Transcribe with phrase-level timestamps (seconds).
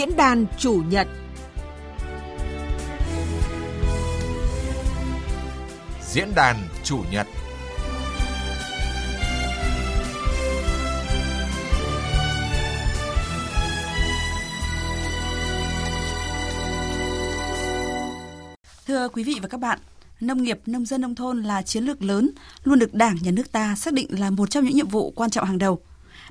[0.00, 1.08] Diễn đàn chủ nhật
[6.02, 7.26] Diễn đàn chủ nhật
[18.86, 19.78] Thưa quý vị và các bạn,
[20.20, 22.30] nông nghiệp, nông dân nông thôn là chiến lược lớn,
[22.64, 25.30] luôn được Đảng, Nhà nước ta xác định là một trong những nhiệm vụ quan
[25.30, 25.80] trọng hàng đầu.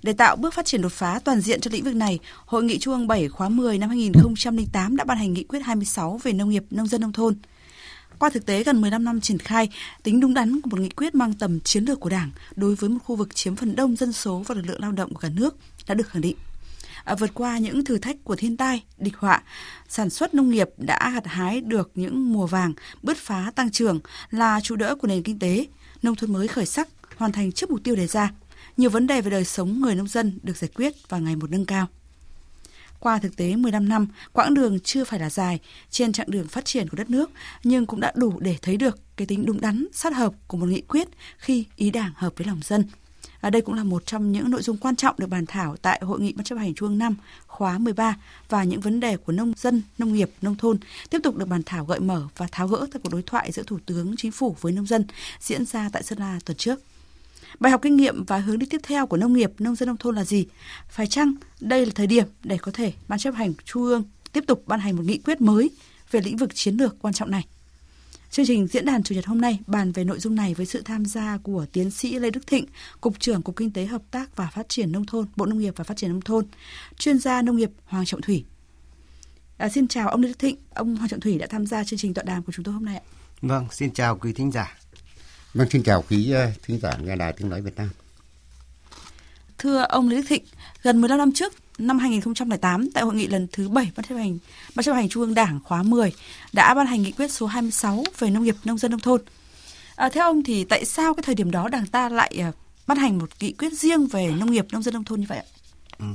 [0.03, 2.79] Để tạo bước phát triển đột phá toàn diện cho lĩnh vực này, Hội nghị
[2.79, 6.49] Trung ương 7 khóa 10 năm 2008 đã ban hành nghị quyết 26 về nông
[6.49, 7.35] nghiệp, nông dân nông thôn.
[8.19, 9.69] Qua thực tế gần 15 năm triển khai,
[10.03, 12.89] tính đúng đắn của một nghị quyết mang tầm chiến lược của Đảng đối với
[12.89, 15.29] một khu vực chiếm phần đông dân số và lực lượng lao động của cả
[15.29, 15.57] nước
[15.87, 16.35] đã được khẳng định.
[17.03, 19.43] À, vượt qua những thử thách của thiên tai, địch họa,
[19.89, 22.73] sản xuất nông nghiệp đã gặt hái được những mùa vàng,
[23.03, 23.99] bứt phá tăng trưởng
[24.31, 25.65] là trụ đỡ của nền kinh tế,
[26.01, 26.87] nông thôn mới khởi sắc,
[27.17, 28.31] hoàn thành trước mục tiêu đề ra.
[28.79, 31.51] Nhiều vấn đề về đời sống người nông dân được giải quyết và ngày một
[31.51, 31.87] nâng cao.
[32.99, 35.59] Qua thực tế 15 năm, quãng đường chưa phải là dài
[35.89, 37.31] trên chặng đường phát triển của đất nước,
[37.63, 40.65] nhưng cũng đã đủ để thấy được cái tính đúng đắn, sát hợp của một
[40.65, 42.85] nghị quyết khi ý đảng hợp với lòng dân.
[43.41, 45.99] À, đây cũng là một trong những nội dung quan trọng được bàn thảo tại
[46.03, 47.15] Hội nghị Ban chấp hành Trung ương 5
[47.47, 48.17] khóa 13
[48.49, 50.77] và những vấn đề của nông dân, nông nghiệp, nông thôn
[51.09, 53.63] tiếp tục được bàn thảo gợi mở và tháo gỡ tại cuộc đối thoại giữa
[53.63, 55.05] Thủ tướng Chính phủ với nông dân
[55.39, 56.79] diễn ra tại Sơn La tuần trước.
[57.59, 59.97] Bài học kinh nghiệm và hướng đi tiếp theo của nông nghiệp, nông dân nông
[59.97, 60.45] thôn là gì?
[60.89, 64.43] Phải chăng đây là thời điểm để có thể Ban chấp hành Trung ương tiếp
[64.47, 65.69] tục ban hành một nghị quyết mới
[66.11, 67.45] về lĩnh vực chiến lược quan trọng này?
[68.31, 70.81] Chương trình diễn đàn chủ nhật hôm nay bàn về nội dung này với sự
[70.81, 72.65] tham gia của tiến sĩ Lê Đức Thịnh,
[73.01, 75.73] Cục trưởng Cục Kinh tế Hợp tác và Phát triển Nông thôn, Bộ Nông nghiệp
[75.77, 76.45] và Phát triển Nông thôn,
[76.97, 78.45] chuyên gia nông nghiệp Hoàng Trọng Thủy.
[79.57, 81.99] À, xin chào ông Lê Đức Thịnh, ông Hoàng Trọng Thủy đã tham gia chương
[81.99, 83.03] trình tọa đàm của chúng tôi hôm nay ạ.
[83.41, 84.77] Vâng, xin chào quý thính giả.
[85.53, 87.89] Vâng, xin chào quý uh, thính giả nghe đài tiếng nói Việt Nam.
[89.57, 90.43] Thưa ông Lý Thịnh,
[90.83, 94.37] gần 15 năm trước, năm 2008 tại hội nghị lần thứ 7 Ban chấp hành
[94.75, 96.13] Ban chấp hành Trung ương Đảng khóa 10
[96.53, 99.21] đã ban hành nghị quyết số 26 về nông nghiệp nông dân nông thôn.
[99.95, 102.55] À, theo ông thì tại sao cái thời điểm đó Đảng ta lại uh,
[102.87, 105.37] ban hành một nghị quyết riêng về nông nghiệp nông dân nông thôn như vậy
[105.37, 105.45] ạ?
[105.99, 106.05] Ừ.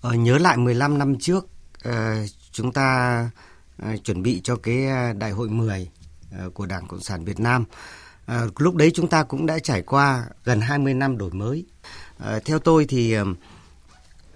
[0.00, 1.46] Ờ, nhớ lại 15 năm trước
[1.88, 1.92] uh,
[2.52, 3.30] chúng ta
[3.82, 4.76] uh, chuẩn bị cho cái
[5.18, 5.88] đại hội 10
[6.46, 7.64] uh, của Đảng Cộng sản Việt Nam.
[8.32, 11.64] À, lúc đấy chúng ta cũng đã trải qua gần 20 năm đổi mới.
[12.18, 13.16] À, theo tôi thì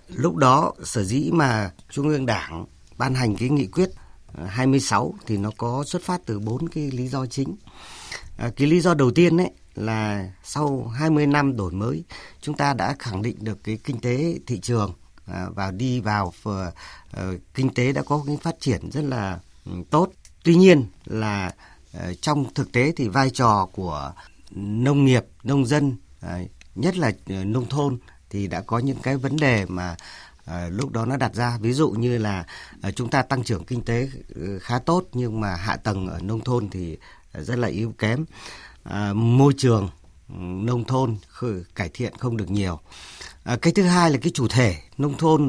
[0.09, 2.67] lúc đó sở dĩ mà Trung ương Đảng
[2.99, 3.91] ban hành cái nghị quyết
[4.35, 7.57] ờ, 26 thì nó có xuất phát từ bốn cái lý do chính.
[8.37, 12.05] À, cái lý do đầu tiên ấy là sau 20 năm đổi mới,
[12.41, 14.93] chúng ta đã khẳng định được cái kinh tế thị trường
[15.27, 16.73] à, và đi vào ờ,
[17.55, 19.39] kinh tế đã có cái phát triển rất là
[19.91, 20.13] tốt.
[20.45, 21.53] Tuy nhiên là
[21.99, 24.13] Ờ, trong thực tế thì vai trò của
[24.51, 26.39] nông nghiệp, nông dân, ờ,
[26.75, 27.99] nhất là ờ, nông thôn
[28.31, 29.97] thì đã có những cái vấn đề mà
[30.47, 31.59] À, lúc đó nó đặt ra.
[31.61, 32.45] Ví dụ như là
[32.83, 34.09] à, chúng ta tăng trưởng kinh tế
[34.61, 36.99] khá tốt nhưng mà hạ tầng ở nông thôn thì
[37.33, 38.25] rất là yếu kém.
[38.85, 39.89] À, môi trường
[40.29, 41.17] ừ, nông thôn
[41.75, 42.81] cải thiện không được nhiều.
[43.45, 45.41] À, cái thứ hai là cái chủ thể nông thôn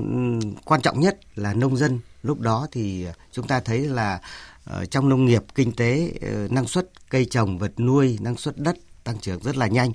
[0.41, 1.99] ừ, quan trọng nhất là nông dân.
[2.23, 4.21] Lúc đó thì chúng ta thấy là
[4.69, 8.57] Ờ, trong nông nghiệp kinh tế ờ, năng suất cây trồng vật nuôi năng suất
[8.57, 9.91] đất tăng trưởng rất là nhanh.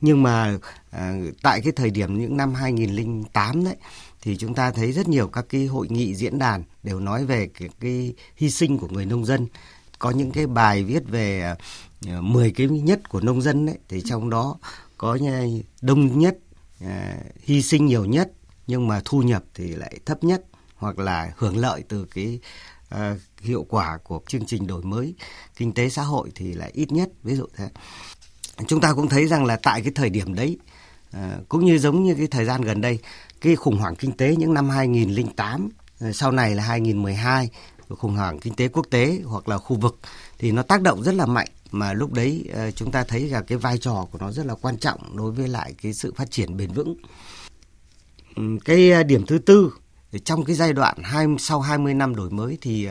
[0.00, 0.58] Nhưng mà
[0.90, 1.12] ờ,
[1.42, 3.76] tại cái thời điểm những năm 2008 đấy
[4.22, 7.48] thì chúng ta thấy rất nhiều các cái hội nghị diễn đàn đều nói về
[7.58, 9.46] cái, cái hy sinh của người nông dân.
[9.98, 11.54] Có những cái bài viết về
[12.20, 14.58] 10 cái nhất của nông dân đấy thì trong đó
[14.98, 15.18] có
[15.82, 16.38] đông nhất
[17.42, 18.32] hy sinh nhiều nhất
[18.66, 20.44] nhưng mà thu nhập thì lại thấp nhất
[20.76, 22.40] hoặc là hưởng lợi từ cái
[23.42, 25.14] hiệu quả của chương trình đổi mới
[25.56, 27.08] kinh tế xã hội thì lại ít nhất.
[27.22, 27.68] Ví dụ thế.
[28.66, 30.58] Chúng ta cũng thấy rằng là tại cái thời điểm đấy
[31.12, 32.98] ờ, cũng như giống như cái thời gian gần đây,
[33.40, 35.68] cái khủng hoảng kinh tế những năm 2008
[36.00, 37.50] ờ, sau này là 2012
[37.88, 39.98] khủng hoảng kinh tế quốc tế hoặc là khu vực
[40.38, 41.48] thì nó tác động rất là mạnh.
[41.70, 44.54] Mà lúc đấy ờ, chúng ta thấy là cái vai trò của nó rất là
[44.54, 46.96] quan trọng đối với lại cái sự phát triển bền vững.
[48.64, 49.72] Cái điểm thứ tư
[50.24, 52.88] trong cái giai đoạn hai, sau 20 năm đổi mới thì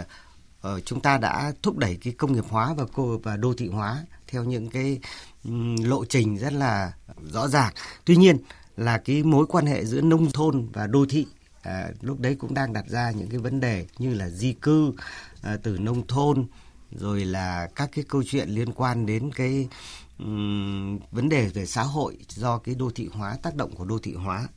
[0.67, 3.67] uh, chúng ta đã thúc đẩy cái công nghiệp hóa và cô và đô thị
[3.67, 4.99] hóa theo những cái
[5.83, 6.93] lộ trình rất là
[7.31, 7.73] rõ ràng.
[8.05, 8.37] Tuy nhiên
[8.77, 11.25] là cái mối quan hệ giữa nông thôn và đô thị
[11.61, 14.93] à, lúc đấy cũng đang đặt ra những cái vấn đề như là di cư
[15.41, 16.45] à, từ nông thôn
[16.91, 19.67] rồi là các cái câu chuyện liên quan đến cái
[20.19, 23.99] um, vấn đề về xã hội do cái đô thị hóa tác động của đô
[23.99, 24.47] thị hóa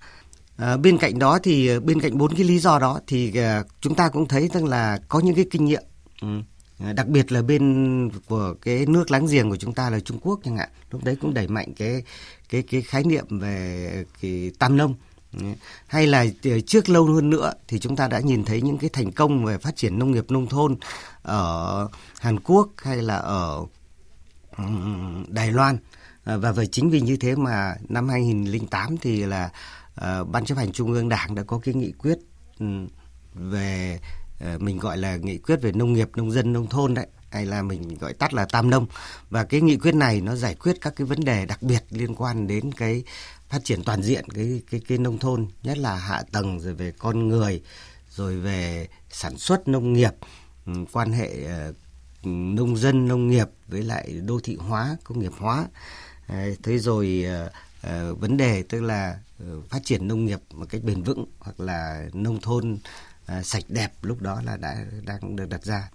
[0.56, 3.62] À, bên cạnh đó thì ờ, bên cạnh bốn cái lý do đó thì à,
[3.80, 5.82] chúng ta cũng thấy rằng là có những cái kinh nghiệm
[6.24, 6.92] Ừ.
[6.92, 10.40] đặc biệt là bên của cái nước láng giềng của chúng ta là Trung Quốc
[10.44, 12.02] chẳng hạn, lúc đấy cũng đẩy mạnh cái
[12.48, 14.94] cái cái khái niệm về cái tam nông.
[15.32, 15.46] Ừ.
[15.86, 18.90] Hay là ờ, trước lâu hơn nữa thì chúng ta đã nhìn thấy những cái
[18.92, 20.76] thành công về phát triển nông nghiệp nông thôn
[21.22, 21.88] ở
[22.20, 23.66] Hàn Quốc hay là ở
[24.56, 24.64] ừ,
[25.28, 25.78] Đài Loan.
[26.24, 29.50] Ờ, và vì chính vì như thế mà năm 2008 thì là
[29.94, 32.18] ờ, ban chấp hành trung ương đảng đã có cái nghị quyết
[33.34, 34.00] về
[34.40, 37.06] Ờ, mình gọi là nghị quyết về nông nghiệp, nông dân, nông thôn đấy.
[37.30, 38.86] Hay là mình gọi tắt là tam nông.
[39.30, 42.14] Và cái nghị quyết này nó giải quyết các cái vấn đề đặc biệt liên
[42.14, 43.02] quan đến cái
[43.48, 46.92] phát triển toàn diện cái cái cái nông thôn, nhất là hạ tầng, rồi về
[46.98, 47.62] con người,
[48.10, 50.12] rồi về sản xuất nông nghiệp
[50.66, 51.72] ừ, quan hệ ờ,
[52.24, 55.66] nông dân, nông nghiệp với lại đô thị hóa, công nghiệp hóa.
[56.28, 57.26] Ờ, thế rồi
[58.18, 59.18] vấn đề tức là
[59.68, 62.78] phát triển nông nghiệp một cách bền vững hoặc là nông thôn
[63.26, 65.90] À, sạch đẹp lúc đó là đã đang được đặt ra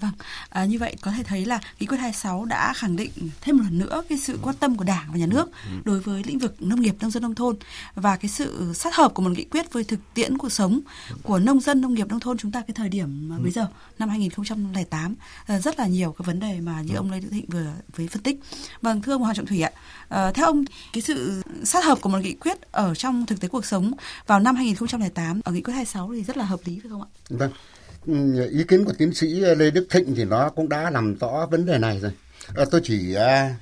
[0.00, 0.12] vâng,
[0.48, 3.10] à, như vậy có thể thấy là nghị quyết 26 đã khẳng định
[3.40, 5.80] thêm một lần nữa cái sự quan tâm của Đảng và Nhà nước ừ, ừ.
[5.84, 7.56] đối với lĩnh vực nông nghiệp nông dân nông thôn
[7.94, 10.80] và cái sự sát hợp của một nghị quyết với thực tiễn cuộc sống
[11.22, 13.42] của nông dân nông nghiệp nông thôn chúng ta cái thời điểm ừ.
[13.42, 13.66] bây giờ
[13.98, 15.14] năm 2008
[15.46, 18.08] à, rất là nhiều cái vấn đề mà như ông Lê Đức Thịnh vừa với
[18.08, 18.40] phân tích.
[18.82, 19.70] Vâng, thưa ông Hoàng Trọng Thủy ạ,
[20.08, 23.48] à, theo ông cái sự sát hợp của một nghị quyết ở trong thực tế
[23.48, 23.92] cuộc sống
[24.26, 27.08] vào năm 2008 ở nghị quyết 26 thì rất là hợp lý phải không ạ?
[27.28, 27.52] Vâng
[28.50, 31.66] ý kiến của tiến sĩ Lê Đức Thịnh thì nó cũng đã làm rõ vấn
[31.66, 32.12] đề này rồi.
[32.54, 33.54] À, tôi chỉ à,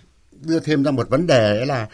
[0.42, 1.88] đưa thêm ra một vấn đề là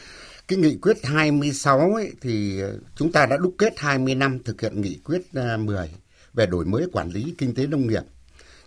[0.49, 2.61] cái nghị quyết 26 ấy, thì
[2.97, 5.91] chúng ta đã đúc kết 20 năm thực hiện nghị quyết à, 10
[6.35, 8.03] về đổi mới quản lý kinh tế nông nghiệp.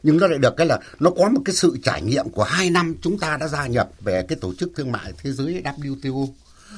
[0.03, 2.69] Nhưng nó lại được cái là nó có một cái sự trải nghiệm của hai
[2.69, 6.27] năm chúng ta đã gia nhập về cái tổ chức thương mại thế giới WTO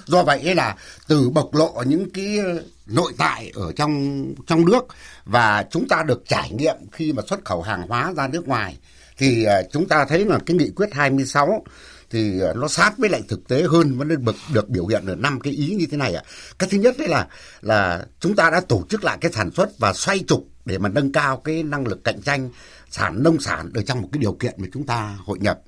[0.06, 0.76] do vậy là
[1.08, 2.38] từ bộc lộ những cái
[2.86, 4.86] nội tại ở trong trong nước
[5.26, 8.78] và chúng ta được trải nghiệm khi mà xuất khẩu hàng hóa ra nước ngoài
[9.18, 11.64] thì à, chúng ta thấy là cái nghị quyết 26
[12.10, 15.06] thì à, nó sát với lại thực tế hơn và nên được, được biểu hiện
[15.06, 16.24] ở năm cái ý như thế này ạ.
[16.60, 17.28] Cái thứ nhất đấy là
[17.62, 20.90] là chúng ta đã tổ chức lại cái sản xuất và xoay trục để mà
[20.90, 22.50] nâng cao cái năng lực cạnh tranh
[22.90, 25.60] sản nông sản ở trong một cái điều kiện mà chúng ta hội nhập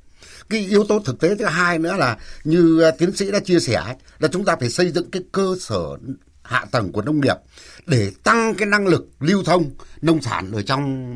[0.52, 3.60] cái yếu tố thực tế thứ hai nữa là như à, tiến sĩ đã chia
[3.60, 5.98] sẻ là chúng ta phải xây dựng cái cơ sở
[6.44, 7.36] hạ tầng của nông nghiệp
[7.86, 9.72] để tăng cái năng lực lưu thông
[10.02, 11.16] nông sản ở trong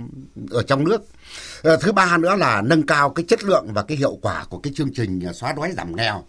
[0.49, 1.01] ở trong nước.
[1.63, 4.59] À, thứ ba nữa là nâng cao cái chất lượng và cái hiệu quả của
[4.59, 6.23] cái chương trình à, xóa đói giảm nghèo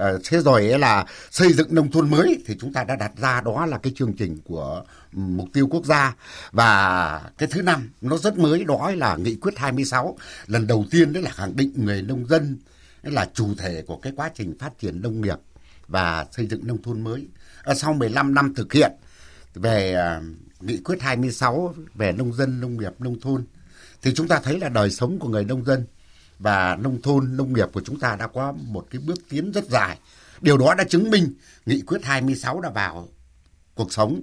[0.00, 3.40] ờ, thế rồi là xây dựng nông thôn mới thì chúng ta đã đặt ra
[3.40, 6.14] đó là cái chương trình của mục tiêu quốc gia
[6.52, 11.12] và cái thứ năm nó rất mới đó là nghị quyết 26 lần đầu tiên
[11.12, 12.58] đấy là khẳng định người nông dân
[13.02, 15.38] là chủ thể của cái quá trình phát triển nông nghiệp
[15.88, 17.28] và xây dựng nông thôn mới.
[17.62, 18.92] À, sau 15 năm thực hiện
[19.54, 20.20] về à,
[20.60, 23.44] nghị quyết 26 về nông dân, nông nghiệp, nông thôn
[24.02, 25.86] thì chúng ta thấy là đời sống của người nông dân
[26.38, 29.64] và nông thôn nông nghiệp của chúng ta đã có một cái bước tiến rất
[29.64, 29.98] dài.
[30.40, 31.34] Điều đó đã chứng minh
[31.66, 33.08] nghị quyết 26 đã vào
[33.74, 34.22] cuộc sống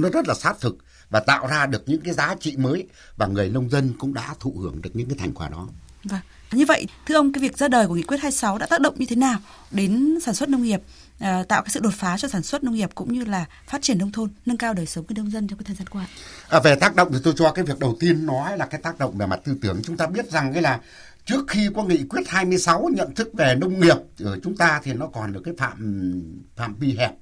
[0.00, 0.76] nó rất là sát thực
[1.10, 4.34] và tạo ra được những cái giá trị mới và người nông dân cũng đã
[4.40, 5.68] thụ hưởng được những cái thành quả đó.
[6.04, 6.20] Vâng.
[6.52, 8.94] Như vậy, thưa ông, cái việc ra đời của nghị quyết 26 đã tác động
[8.98, 9.38] như thế nào
[9.70, 10.80] đến sản xuất nông nghiệp,
[11.18, 13.82] à, tạo cái sự đột phá cho sản xuất nông nghiệp cũng như là phát
[13.82, 16.06] triển nông thôn, nâng cao đời sống của nông dân trong cái thời gian qua?
[16.48, 18.98] À, về tác động thì tôi cho cái việc đầu tiên nói là cái tác
[18.98, 19.80] động về mặt tư tưởng.
[19.84, 20.80] Chúng ta biết rằng cái là
[21.24, 24.92] trước khi có nghị quyết 26 nhận thức về nông nghiệp ở chúng ta thì
[24.92, 27.12] nó còn được cái phạm phạm vi hẹp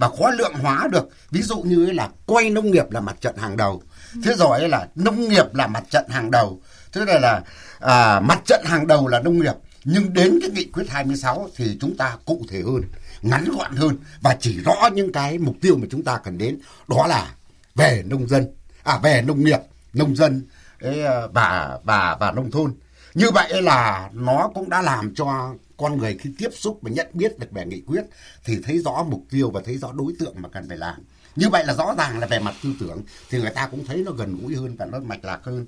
[0.00, 1.08] và khó lượng hóa được.
[1.30, 3.82] Ví dụ như là quay nông nghiệp là mặt trận hàng đầu.
[4.24, 6.60] Thế rồi là nông nghiệp là mặt trận hàng đầu.
[6.92, 7.42] Thế này là
[7.80, 9.54] à, mặt trận hàng đầu là nông nghiệp.
[9.84, 12.82] Nhưng đến cái nghị quyết 26 thì chúng ta cụ thể hơn
[13.22, 16.58] ngắn gọn hơn và chỉ rõ những cái mục tiêu mà chúng ta cần đến.
[16.88, 17.34] Đó là
[17.74, 18.46] về nông dân
[18.82, 19.60] à về nông nghiệp
[19.92, 20.42] nông dân
[20.80, 22.74] ấy, và và và nông thôn.
[23.14, 27.06] Như vậy là nó cũng đã làm cho con người khi tiếp xúc và nhận
[27.12, 28.02] biết được về nghị quyết
[28.44, 30.94] thì thấy rõ mục tiêu và thấy rõ đối tượng mà cần phải làm.
[31.36, 33.96] Như vậy là rõ ràng là về mặt tư tưởng thì người ta cũng thấy
[34.06, 35.66] nó gần gũi hơn và nó mạch lạc hơn.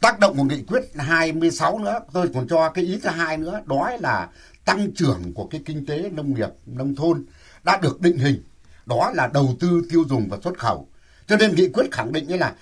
[0.00, 3.60] Tác động của nghị quyết 26 nữa, tôi còn cho cái ý thứ hai nữa,
[3.66, 4.28] đó là
[4.64, 7.24] tăng trưởng của cái kinh tế nông nghiệp, nông thôn
[7.64, 8.42] đã được định hình.
[8.86, 10.88] Đó là đầu tư tiêu dùng và xuất khẩu.
[11.26, 12.54] Cho nên nghị quyết khẳng định như là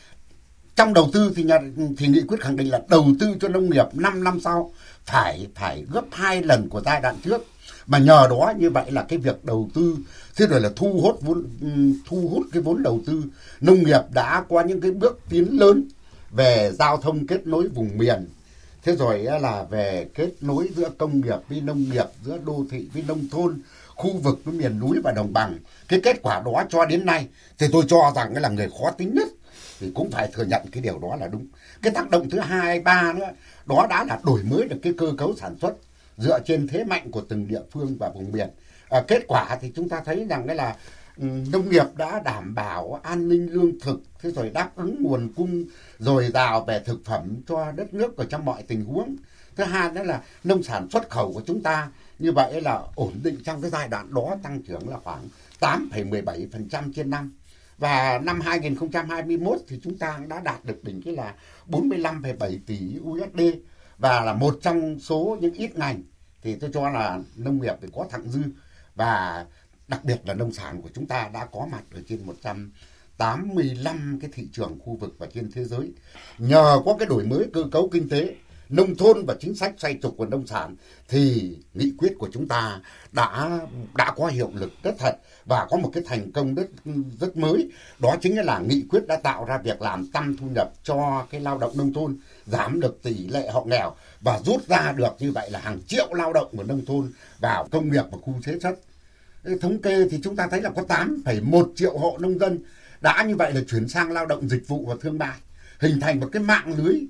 [0.77, 1.59] trong đầu tư thì nhà
[1.97, 4.73] thì nghị quyết khẳng định là đầu tư cho nông nghiệp 5 năm sau
[5.07, 7.47] phải phải gấp hai lần của giai đoạn trước.
[7.87, 9.97] Mà nhờ đó như vậy là cái việc đầu tư,
[10.37, 11.69] thế rồi là thu hút vốn ừ,
[12.07, 13.23] thu hút cái vốn đầu tư.
[13.61, 15.85] Nông nghiệp đã qua những cái bước tiến lớn
[16.31, 18.29] về giao thông kết nối vùng miền.
[18.83, 22.89] Thế rồi là về kết nối giữa công nghiệp với nông nghiệp, giữa đô thị
[22.95, 23.61] với nông thôn,
[23.95, 25.59] khu vực với miền núi và đồng bằng.
[25.89, 27.27] Cái kết quả đó cho đến nay,
[27.59, 29.29] thì tôi cho rằng cái là người khó tính nhất
[29.81, 31.47] thì cũng phải thừa nhận cái điều đó là đúng.
[31.83, 33.29] Cái tác động thứ hai ba nữa
[33.67, 35.77] đó đã là đổi mới được cái cơ cấu sản xuất
[36.17, 38.49] dựa trên thế mạnh của từng địa phương và vùng miền.
[38.89, 40.77] À, kết quả thì chúng ta thấy rằng cái là
[41.17, 45.33] ừ, nông nghiệp đã đảm bảo an ninh lương thực thế rồi đáp ứng nguồn
[45.37, 45.65] cung
[45.99, 49.17] dồi dào về thực phẩm cho đất nước ở trong mọi tình huống.
[49.57, 53.13] Thứ hai nữa là nông sản xuất khẩu của chúng ta như vậy là ổn
[53.23, 55.29] định trong cái giai đoạn đó tăng trưởng là khoảng
[55.61, 57.33] 8,17% trên năm
[57.79, 61.35] và năm 2021 thì chúng ta đã đạt được đỉnh cái là
[61.69, 63.41] 45,7 tỷ USD
[63.99, 66.03] và là một trong số những ít ngành
[66.43, 68.41] thì tôi cho là nông nghiệp thì có thặng dư
[68.95, 69.47] và
[69.89, 74.31] đặc biệt là nông sản của chúng ta đã có mặt ở trên 185 cái
[74.35, 75.93] thị trường khu vực và trên thế giới.
[76.39, 78.35] Nhờ có cái đổi mới cơ cấu kinh tế,
[78.69, 80.77] nông thôn và chính sách xoay trục của nông sản
[81.09, 82.81] thì nghị quyết của chúng ta
[83.13, 83.61] đã
[83.95, 86.67] đã có hiệu lực rất thật và có một cái thành công rất
[87.21, 87.71] rất mới.
[87.99, 91.41] Đó chính là nghị quyết đã tạo ra việc làm tăng thu nhập cho cái
[91.41, 95.33] lao động nông thôn giảm được tỷ lệ hộ nghèo và rút ra được như
[95.33, 98.59] vậy là hàng triệu lao động của nông thôn vào công nghiệp và khu chế
[98.63, 98.75] xuất.
[99.61, 102.59] Thống kê thì chúng ta thấy là có 8,1 triệu hộ nông dân
[103.01, 105.39] đã như vậy là chuyển sang lao động dịch vụ và thương mại
[105.79, 107.01] hình thành một cái mạng lưới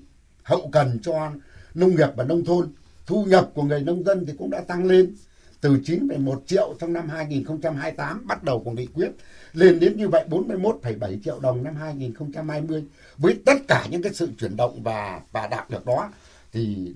[0.46, 1.32] hậu cần cho
[1.74, 2.72] nông nghiệp và nông thôn
[3.06, 5.14] thu nhập của người nông dân thì cũng đã tăng lên
[5.60, 9.10] từ 9,1 triệu trong năm 2028 bắt đầu của nghị quyết
[9.52, 12.84] lên đến như vậy 41,7 triệu đồng năm 2020
[13.18, 16.10] với tất cả những cái sự chuyển động và và đạt được đó
[16.52, 16.92] thì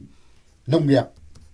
[0.66, 1.04] nông nghiệp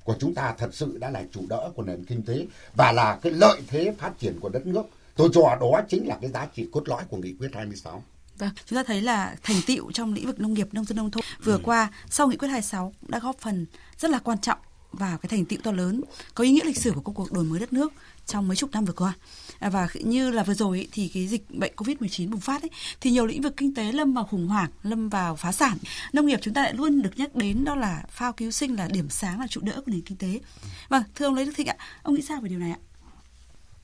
[0.04, 3.18] của chúng ta thật sự đã là chủ đỡ của nền kinh tế và là
[3.22, 4.82] cái lợi thế phát triển của đất nước.
[5.16, 8.02] Tôi cho đó chính là cái giá trị cốt lõi của nghị quyết 26.
[8.38, 11.10] Vâng, chúng ta thấy là thành tựu trong lĩnh vực nông nghiệp nông dân nông
[11.10, 11.60] thôn vừa ừ.
[11.62, 13.66] qua sau nghị quyết 26 cũng đã góp phần
[13.98, 14.58] rất là quan trọng
[14.92, 16.00] vào cái thành tựu to lớn
[16.34, 17.92] có ý nghĩa lịch sử của công cuộc đổi mới đất nước
[18.26, 19.12] trong mấy chục năm vừa qua.
[19.58, 22.70] À, và như là vừa rồi ý, thì cái dịch bệnh Covid-19 bùng phát ấy,
[23.00, 25.78] thì nhiều lĩnh vực kinh tế lâm vào khủng hoảng, lâm vào phá sản.
[26.12, 28.88] Nông nghiệp chúng ta lại luôn được nhắc đến đó là phao cứu sinh là
[28.92, 30.40] điểm sáng là trụ đỡ của nền kinh tế.
[30.88, 32.78] Vâng, thưa ông Lê Đức Thịnh ạ, ông nghĩ sao về điều này ạ?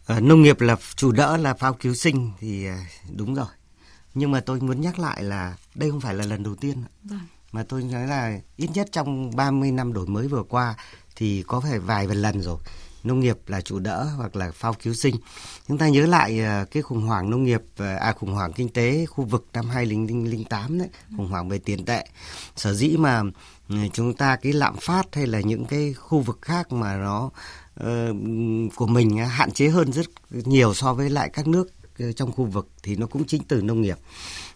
[0.06, 3.46] À, nông nghiệp là trụ đỡ là phao cứu sinh thì à, đúng rồi.
[4.14, 6.84] Nhưng mà tôi muốn nhắc lại là đây không phải là lần đầu tiên.
[7.04, 7.20] Vâng.
[7.52, 10.74] Mà tôi nói là ít nhất trong 30 năm đổi mới vừa qua
[11.16, 12.58] thì có phải vài lần rồi
[13.04, 15.14] nông nghiệp là trụ đỡ hoặc là phao cứu sinh.
[15.68, 18.68] Chúng ta nhớ lại ờ, cái khủng hoảng nông nghiệp ờ, à khủng hoảng kinh
[18.68, 22.06] tế khu vực năm 2008 đấy, khủng hoảng về tiền tệ.
[22.56, 23.22] Sở dĩ mà
[23.68, 27.30] ừ, chúng ta cái lạm phát hay là những cái khu vực khác mà nó
[27.80, 27.86] uh,
[28.76, 31.68] của mình hạn chế hơn rất nhiều so với lại các nước
[32.02, 33.98] Ờ, trong khu vực thì nó cũng chính từ nông nghiệp.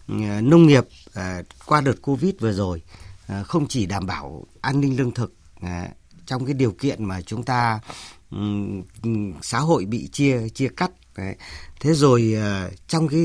[0.07, 2.81] Ờ, nông nghiệp ờ, qua đợt Covid vừa rồi
[3.43, 5.33] không chỉ đảm bảo an ninh lương thực
[6.25, 7.79] trong cái điều kiện mà chúng ta
[9.41, 10.91] xã hội bị chia chia cắt
[11.79, 12.35] thế rồi
[12.87, 13.23] trong cái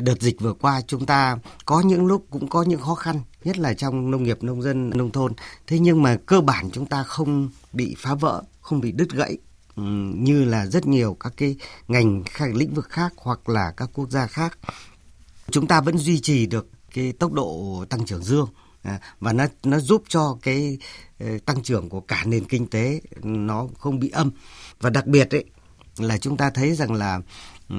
[0.00, 3.58] đợt dịch vừa qua chúng ta có những lúc cũng có những khó khăn, nhất
[3.58, 5.32] là trong nông nghiệp, nông dân, nông thôn.
[5.66, 9.38] Thế nhưng mà cơ bản chúng ta không bị phá vỡ, không bị đứt gãy
[9.76, 11.56] như là rất nhiều các cái
[11.88, 14.58] ngành khác, lĩnh vực khác hoặc là các quốc gia khác.
[15.50, 18.48] Chúng ta vẫn duy trì được cái tốc độ tăng trưởng dương
[18.84, 20.78] à, và nó nó giúp cho cái
[21.18, 24.30] ờ, tăng trưởng của cả nền kinh tế nó không bị âm.
[24.80, 25.44] Và đặc biệt ấy,
[25.98, 27.20] là chúng ta thấy rằng là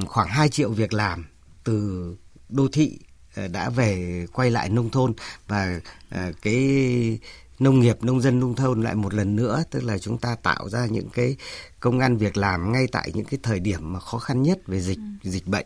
[0.05, 1.25] khoảng 2 triệu việc làm
[1.63, 2.17] từ
[2.49, 2.99] đô thị
[3.35, 5.13] ờ, đã về quay lại nông thôn.
[5.47, 7.19] Và ờ, cái
[7.59, 10.69] nông nghiệp nông dân nông thôn lại một lần nữa tức là chúng ta tạo
[10.69, 11.35] ra những cái
[11.79, 14.81] công an việc làm ngay tại những cái thời điểm mà khó khăn nhất về
[14.81, 15.29] dịch ừ.
[15.29, 15.65] dịch bệnh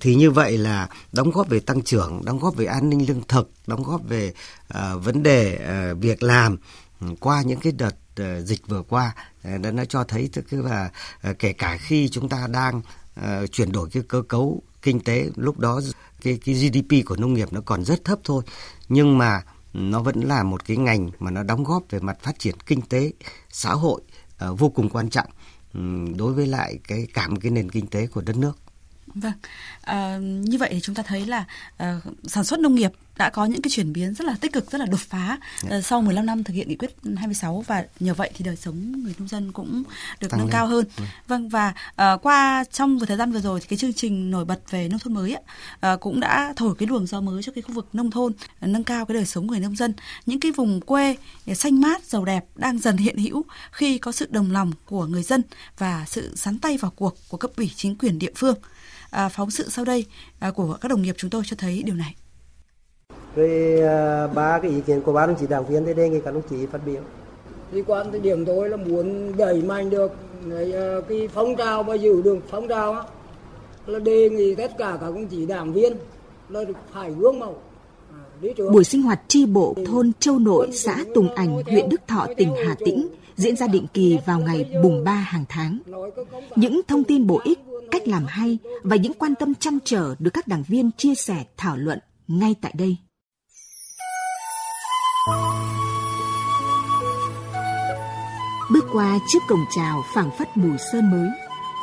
[0.00, 3.22] thì như vậy là đóng góp về tăng trưởng đóng góp về an ninh lương
[3.28, 4.32] thực đóng góp về
[4.74, 5.58] uh, vấn đề
[5.92, 6.56] uh, việc làm
[7.00, 9.14] ừ, qua những cái đợt uh, dịch vừa qua
[9.54, 10.90] uh, đã nó cho thấy tức là
[11.30, 12.82] uh, kể cả khi chúng ta đang
[13.20, 15.80] uh, chuyển đổi cái cơ cấu kinh tế lúc đó
[16.22, 18.42] cái cái GDP của nông nghiệp nó còn rất thấp thôi
[18.88, 19.42] nhưng mà
[19.76, 22.82] nó vẫn là một cái ngành mà nó đóng góp về mặt phát triển kinh
[22.82, 23.12] tế
[23.48, 24.00] xã hội
[24.50, 25.28] uh, vô cùng quan trọng
[25.74, 28.58] um, đối với lại cái cả một cái nền kinh tế của đất nước.
[29.14, 29.32] Vâng,
[29.80, 31.44] à, như vậy thì chúng ta thấy là
[31.76, 34.70] à, sản xuất nông nghiệp đã có những cái chuyển biến rất là tích cực,
[34.70, 35.40] rất là đột phá yeah.
[35.62, 35.76] Dạ.
[35.76, 39.02] à, sau 15 năm thực hiện nghị quyết 26 và nhờ vậy thì đời sống
[39.02, 39.82] người nông dân cũng
[40.20, 40.52] được Tăng nâng lên.
[40.52, 40.84] cao hơn.
[40.84, 40.98] Yeah.
[40.98, 41.08] Vâng.
[41.26, 44.70] vâng và à, qua trong thời gian vừa rồi thì cái chương trình nổi bật
[44.70, 45.42] về nông thôn mới ấy,
[45.80, 48.66] à, cũng đã thổi cái luồng gió mới cho cái khu vực nông thôn, à,
[48.66, 49.92] nâng cao cái đời sống người nông dân.
[50.26, 51.16] Những cái vùng quê
[51.54, 55.22] xanh mát, giàu đẹp đang dần hiện hữu khi có sự đồng lòng của người
[55.22, 55.42] dân
[55.78, 58.56] và sự sắn tay vào cuộc của cấp ủy chính quyền địa phương.
[59.10, 60.06] À, phóng sự sau đây
[60.38, 62.14] à, của các đồng nghiệp chúng tôi cho thấy điều này.
[63.34, 66.20] Về à, ba cái ý kiến của ba đồng chí đảng viên thì đề nghị
[66.24, 67.00] các đồng chí phát biểu.
[67.72, 70.12] Thì quan tới điểm tôi là muốn đẩy mạnh được
[70.50, 73.02] à, cái phong trào và giữ được phong trào á,
[73.86, 75.92] là đề nghị tất cả các đồng chí đảng viên
[76.48, 76.60] là
[76.92, 77.58] phải gương mẫu
[78.10, 78.20] à,
[78.72, 82.54] Buổi sinh hoạt tri bộ thôn Châu Nội, xã Tùng Ảnh, huyện Đức Thọ, tỉnh
[82.66, 85.78] Hà Tĩnh diễn ra định kỳ vào ngày mùng 3 hàng tháng.
[86.56, 87.58] Những thông tin bổ ích
[87.90, 91.44] cách làm hay và những quan tâm chăn trở được các đảng viên chia sẻ
[91.56, 92.96] thảo luận ngay tại đây.
[98.72, 101.28] Bước qua chiếc cổng chào phảng phất mùi sơn mới,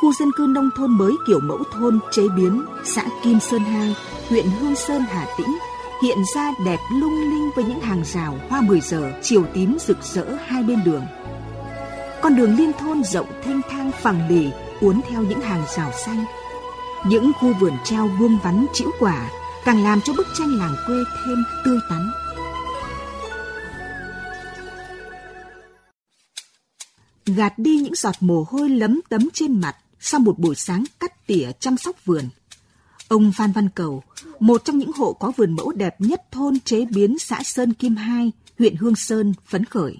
[0.00, 3.94] khu dân cư nông thôn mới kiểu mẫu thôn chế biến, xã Kim Sơn Hai,
[4.28, 5.58] huyện Hương Sơn Hà Tĩnh
[6.02, 10.02] hiện ra đẹp lung linh với những hàng rào hoa 10 giờ chiều tím rực
[10.02, 11.02] rỡ hai bên đường.
[12.24, 14.50] Con đường liên thôn rộng thanh thang phẳng lì
[14.80, 16.24] uốn theo những hàng rào xanh.
[17.06, 19.30] Những khu vườn treo vuông vắn chĩu quả
[19.64, 22.10] càng làm cho bức tranh làng quê thêm tươi tắn.
[27.26, 31.26] Gạt đi những giọt mồ hôi lấm tấm trên mặt sau một buổi sáng cắt
[31.26, 32.24] tỉa chăm sóc vườn.
[33.08, 34.02] Ông Phan Văn Cầu,
[34.40, 37.96] một trong những hộ có vườn mẫu đẹp nhất thôn chế biến xã Sơn Kim
[37.96, 39.96] Hai, huyện Hương Sơn, phấn khởi.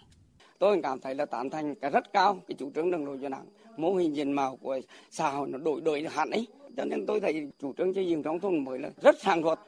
[0.65, 3.47] Tôi cảm thấy là tán thành rất cao cái chủ trương đường lối cho đảng.
[3.77, 4.81] Mô hình diện mạo của
[5.11, 6.47] xã hội nó đổi đổi hẳn ấy.
[6.77, 9.59] Cho nên tôi thấy chủ trương xây dựng nông thôn mới là rất sáng suốt.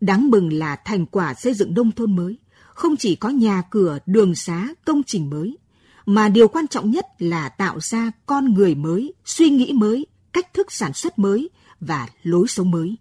[0.00, 2.38] Đáng mừng là thành quả xây dựng nông thôn mới
[2.74, 5.58] không chỉ có nhà cửa, đường xá, công trình mới,
[6.06, 10.54] mà điều quan trọng nhất là tạo ra con người mới, suy nghĩ mới, cách
[10.54, 12.96] thức sản xuất mới và lối sống mới.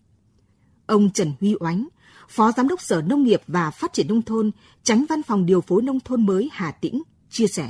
[0.85, 1.87] Ông Trần Huy Oánh,
[2.29, 4.51] Phó Giám đốc Sở Nông nghiệp và Phát triển Nông thôn,
[4.83, 7.69] tránh văn phòng điều phối nông thôn mới Hà Tĩnh, chia sẻ.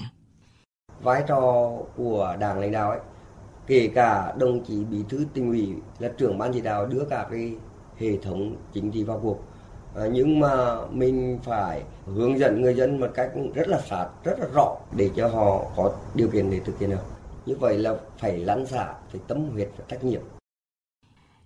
[1.01, 2.99] Vai trò của đảng lãnh đạo ấy,
[3.67, 7.27] kể cả đồng chí bí thư tỉnh ủy là trưởng ban chỉ đạo đưa cả
[7.31, 7.55] cái
[7.97, 9.43] hệ thống chính trị vào cuộc.
[9.95, 14.39] À, nhưng mà mình phải hướng dẫn người dân một cách rất là sát rất
[14.39, 17.03] là rõ để cho họ có điều kiện để thực hiện được.
[17.45, 20.21] Như vậy là phải lăn xả phải tâm huyết và trách nhiệm.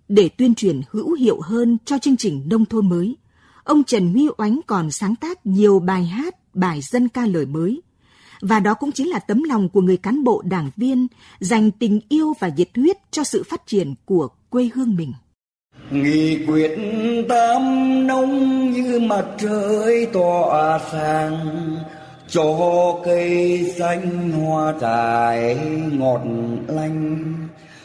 [0.08, 3.18] Để tuyên truyền hữu hiệu hơn cho chương trình nông thôn mới
[3.64, 7.82] ông Trần Huy Oánh còn sáng tác nhiều bài hát bài dân ca lời mới
[8.44, 11.08] và đó cũng chính là tấm lòng của người cán bộ đảng viên
[11.40, 15.14] dành tình yêu và nhiệt huyết cho sự phát triển của quê hương mình.
[15.92, 16.72] Nghị quyết
[17.30, 17.62] tám
[18.08, 21.78] nông như mặt trời tỏa sáng,
[22.28, 22.44] cho
[23.06, 25.58] cây xanh hoa trải
[25.92, 26.22] ngọt
[26.68, 27.34] lành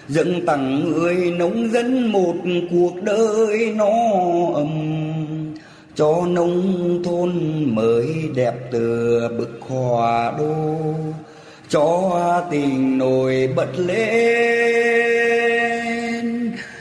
[0.08, 2.34] dâng tặng người nông dân một
[2.70, 3.90] cuộc đời nó
[4.54, 4.68] ấm
[5.98, 7.32] cho nông thôn
[7.74, 10.76] mới đẹp từ bức hòa đô
[11.68, 13.98] cho tình nổi bật lên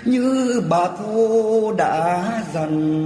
[0.06, 2.98] như bà cô đã dặn.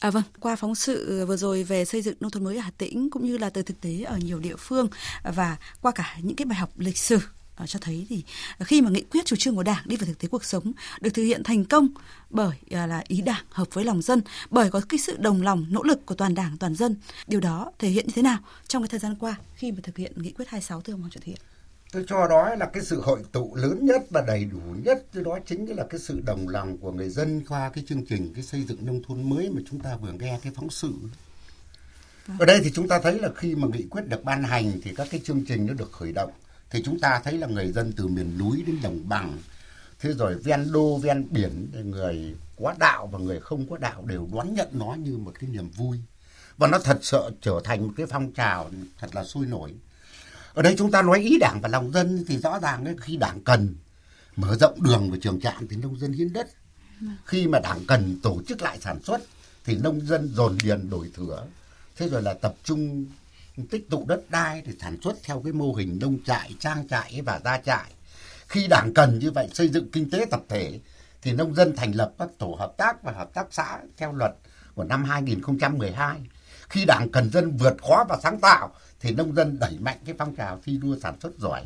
[0.00, 2.70] À vâng, qua phóng sự vừa rồi về xây dựng nông thôn mới ở Hà
[2.78, 4.88] Tĩnh cũng như là từ thực tế ở nhiều địa phương
[5.22, 7.18] và qua cả những cái bài học lịch sử
[7.58, 8.24] Ờ, cho thấy thì
[8.60, 11.10] khi mà nghị quyết chủ trương của Đảng đi vào thực tế cuộc sống được
[11.14, 11.88] thực hiện thành công
[12.30, 15.66] bởi à, là ý Đảng hợp với lòng dân, bởi có cái sự đồng lòng
[15.70, 16.96] nỗ lực của toàn Đảng toàn dân.
[17.26, 19.96] Điều đó thể hiện như thế nào trong cái thời gian qua khi mà thực
[19.96, 21.36] hiện nghị quyết 26 thưa ông Hoàng Chủ Thiện?
[21.92, 25.38] Tôi cho đó là cái sự hội tụ lớn nhất và đầy đủ nhất, đó
[25.46, 28.64] chính là cái sự đồng lòng của người dân qua cái chương trình cái xây
[28.68, 30.92] dựng nông thôn mới mà chúng ta vừa nghe cái phóng sự.
[32.38, 34.94] Ở đây thì chúng ta thấy là khi mà nghị quyết được ban hành thì
[34.96, 36.30] các cái chương trình nó được khởi động
[36.70, 39.38] thì chúng ta thấy là người dân từ miền núi đến đồng bằng
[40.00, 44.28] thế rồi ven đô ven biển người có đạo và người không có đạo đều
[44.32, 45.98] đón nhận nó như một cái niềm vui.
[46.56, 49.74] Và nó thật sự trở thành một cái phong trào thật là sôi nổi.
[50.54, 53.16] Ở đây chúng ta nói ý đảng và lòng dân thì rõ ràng ấy, khi
[53.16, 53.74] đảng cần
[54.36, 56.48] mở rộng đường và trường trạm thì nông dân hiến đất.
[57.24, 59.20] Khi mà đảng cần tổ chức lại sản xuất
[59.64, 61.46] thì nông dân dồn điền đổi thửa.
[61.96, 63.06] Thế rồi là tập trung
[63.66, 67.20] tích tụ đất đai để sản xuất theo cái mô hình nông trại, trang trại
[67.24, 67.92] và gia trại.
[68.48, 70.80] Khi đảng cần như vậy xây dựng kinh tế tập thể
[71.22, 74.32] thì nông dân thành lập các tổ hợp tác và hợp tác xã theo luật
[74.74, 76.20] của năm 2012.
[76.68, 80.14] Khi đảng cần dân vượt khó và sáng tạo thì nông dân đẩy mạnh cái
[80.18, 81.62] phong trào thi đua sản xuất giỏi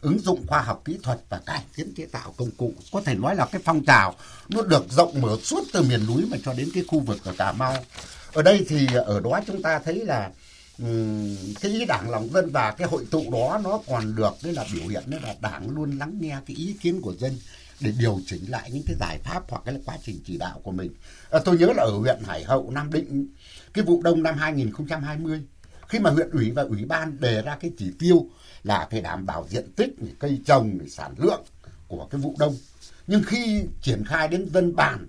[0.00, 3.14] ứng dụng khoa học kỹ thuật và cải tiến chế tạo công cụ có thể
[3.14, 4.14] nói là cái phong trào
[4.48, 7.34] nó được rộng mở suốt từ miền núi mà cho đến cái khu vực ở
[7.38, 7.76] Cà Mau
[8.32, 10.30] ở đây thì ở đó chúng ta thấy là
[10.82, 11.26] Ừ,
[11.60, 14.64] cái ý đảng lòng dân và cái hội tụ đó nó còn được đấy là
[14.74, 17.38] biểu hiện đấy là đảng luôn lắng nghe cái ý kiến của dân
[17.80, 20.70] để điều chỉnh lại những cái giải pháp hoặc cái quá trình chỉ đạo của
[20.70, 20.94] mình.
[21.30, 23.26] À, tôi nhớ là ở huyện Hải Hậu, Nam Định,
[23.72, 25.42] cái vụ đông năm 2020,
[25.88, 28.26] khi mà huyện ủy và ủy ban đề ra cái chỉ tiêu
[28.62, 31.42] là phải đảm bảo diện tích, cây trồng, sản lượng
[31.88, 32.56] của cái vụ đông.
[33.06, 35.06] Nhưng khi triển khai đến dân bản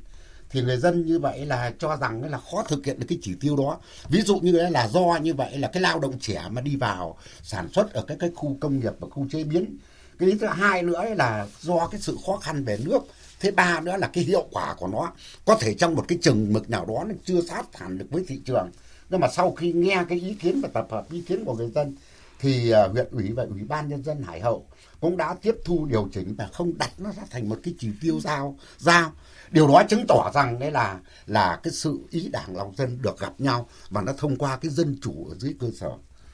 [0.51, 3.33] thì người dân như vậy là cho rằng là khó thực hiện được cái chỉ
[3.39, 3.77] tiêu đó.
[4.09, 7.17] Ví dụ như là do như vậy là cái lao động trẻ mà đi vào
[7.43, 9.77] sản xuất ở các cái khu công nghiệp và khu chế biến.
[10.19, 12.99] Cái thứ hai nữa là do cái sự khó khăn về nước.
[13.39, 15.11] Thứ ba nữa là cái hiệu quả của nó.
[15.45, 18.23] Có thể trong một cái chừng mực nào đó nó chưa sát hẳn được với
[18.27, 18.71] thị trường.
[19.09, 21.69] Nhưng mà sau khi nghe cái ý kiến và tập hợp ý kiến của người
[21.75, 21.95] dân,
[22.39, 24.65] thì ờ, huyện ủy và ủy ban nhân dân Hải Hậu
[25.01, 27.89] cũng đã tiếp thu điều chỉnh và không đặt nó ra thành một cái chỉ
[28.01, 29.11] tiêu giao giao
[29.51, 33.19] điều đó chứng tỏ rằng đấy là là cái sự ý đảng lòng dân được
[33.19, 35.91] gặp nhau và nó thông qua cái dân chủ ở dưới cơ sở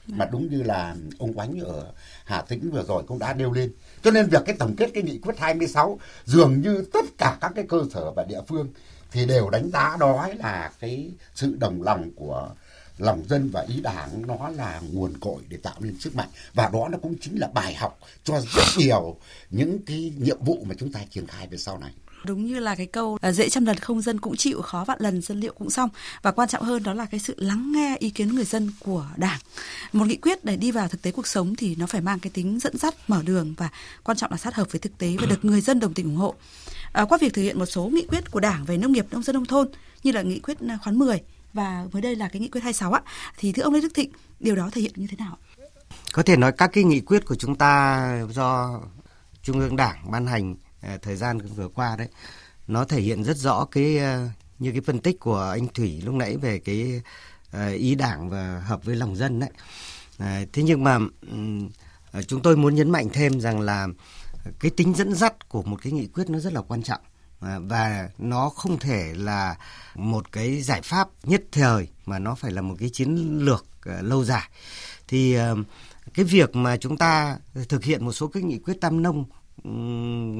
[0.07, 1.91] mà đúng như là ông Quánh ở
[2.25, 3.73] Hà Tĩnh vừa rồi cũng đã nêu lên.
[4.03, 7.51] Cho nên việc cái tổng kết cái nghị quyết 26 dường như tất cả các
[7.55, 8.67] cái cơ sở và địa phương
[9.11, 12.49] thì đều đánh giá đó là cái sự đồng lòng của
[12.97, 16.29] lòng dân và ý đảng nó là nguồn cội để tạo nên sức mạnh.
[16.53, 19.17] Và đó nó cũng chính là bài học cho rất nhiều
[19.49, 21.91] những cái nhiệm vụ mà chúng ta triển khai về sau này.
[22.25, 25.21] Đúng như là cái câu dễ trăm lần không dân cũng chịu khó vạn lần
[25.21, 25.89] dân liệu cũng xong.
[26.21, 29.05] Và quan trọng hơn đó là cái sự lắng nghe ý kiến người dân của
[29.17, 29.39] đảng.
[29.93, 32.31] Một nghị quyết để đi vào thực tế cuộc sống thì nó phải mang cái
[32.33, 33.69] tính dẫn dắt mở đường và
[34.03, 36.15] quan trọng là sát hợp với thực tế và được người dân đồng tình ủng
[36.15, 36.35] hộ.
[36.91, 39.23] À, qua việc thực hiện một số nghị quyết của đảng về nông nghiệp nông
[39.23, 39.67] dân nông thôn
[40.03, 41.21] như là nghị quyết khoán 10
[41.57, 43.01] và với đây là cái nghị quyết 26 á,
[43.37, 45.37] thì thưa ông Lê Đức Thịnh, điều đó thể hiện như thế nào
[46.13, 48.81] có thể nói các cái nghị quyết của chúng ta do
[49.43, 52.07] trung ương đảng ban hành à, thời gian vừa qua đấy,
[52.67, 56.15] nó thể hiện rất rõ cái à, như cái phân tích của anh Thủy lúc
[56.15, 57.01] nãy về cái
[57.51, 59.49] à, ý đảng và hợp với lòng dân đấy.
[60.53, 60.99] Thế nhưng mà
[62.27, 63.87] chúng tôi muốn nhấn mạnh thêm rằng là
[64.59, 67.01] cái tính dẫn dắt của một cái nghị quyết nó rất là quan trọng
[67.39, 69.57] À, và nó không thể là
[69.95, 74.01] một cái giải pháp nhất thời mà nó phải là một cái chiến lược à,
[74.01, 74.49] lâu dài.
[75.07, 75.53] Thì à,
[76.13, 77.37] cái việc mà chúng ta
[77.69, 79.25] thực hiện một số cái nghị quyết tam nông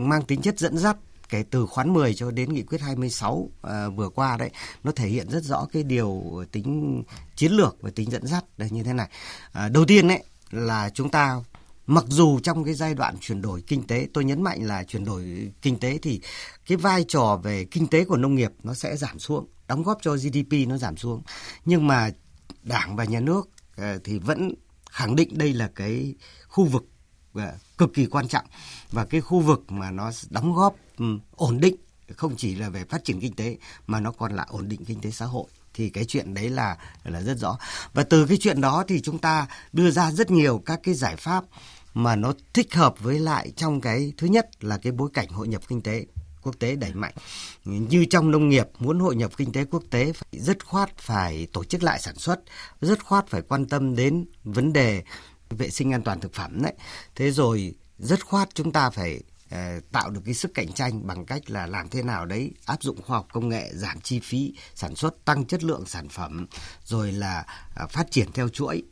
[0.10, 0.98] mang tính chất dẫn dắt
[1.30, 4.50] kể từ khoán 10 cho đến nghị quyết 26 à, vừa qua đấy
[4.84, 7.04] nó thể hiện rất rõ cái điều tính
[7.36, 9.10] chiến lược và tính dẫn dắt là như thế này.
[9.52, 11.42] À, đầu tiên đấy là chúng ta
[11.88, 15.06] mặc dù trong cái giai đoạn chuyển đổi kinh tế, tôi nhấn mạnh là chuyển
[15.06, 16.22] đổi kinh tế thì
[16.68, 19.98] cái vai trò về kinh tế của nông nghiệp nó sẽ giảm xuống, đóng góp
[20.02, 21.22] cho GDP nó giảm xuống.
[21.66, 22.12] Nhưng mà
[22.64, 24.54] đảng và nhà nước ờ, thì vẫn
[24.90, 26.16] khẳng định đây là cái
[26.48, 26.86] khu vực
[27.34, 28.46] ờ, cực kỳ quan trọng
[28.92, 30.76] và cái khu vực mà nó đóng góp
[31.32, 31.76] ổn định
[32.16, 35.02] không chỉ là về phát triển kinh tế mà nó còn là ổn định kinh
[35.02, 35.46] tế xã hội.
[35.74, 37.58] Thì cái chuyện đấy là là rất rõ.
[37.94, 41.16] Và từ cái chuyện đó thì chúng ta đưa ra rất nhiều các cái giải
[41.16, 41.44] pháp
[41.98, 45.48] mà nó thích hợp với lại trong cái thứ nhất là cái bối cảnh hội
[45.48, 46.06] nhập kinh tế
[46.42, 47.14] quốc tế đẩy mạnh.
[47.66, 51.48] Như trong nông nghiệp, muốn hội nhập kinh tế quốc tế phải rất khoát phải
[51.54, 52.40] tổ chức lại sản xuất,
[52.82, 55.04] rất khoát phải quan tâm đến vấn đề
[55.50, 56.74] vệ sinh an toàn thực phẩm đấy.
[57.16, 61.26] Thế rồi rất khoát chúng ta phải ờ, tạo được cái sức cạnh tranh bằng
[61.26, 64.54] cách là làm thế nào đấy, áp dụng khoa học công nghệ, giảm chi phí
[64.76, 66.48] sản xuất, tăng chất lượng sản phẩm,
[66.84, 68.84] rồi là ờ, phát triển theo chuỗi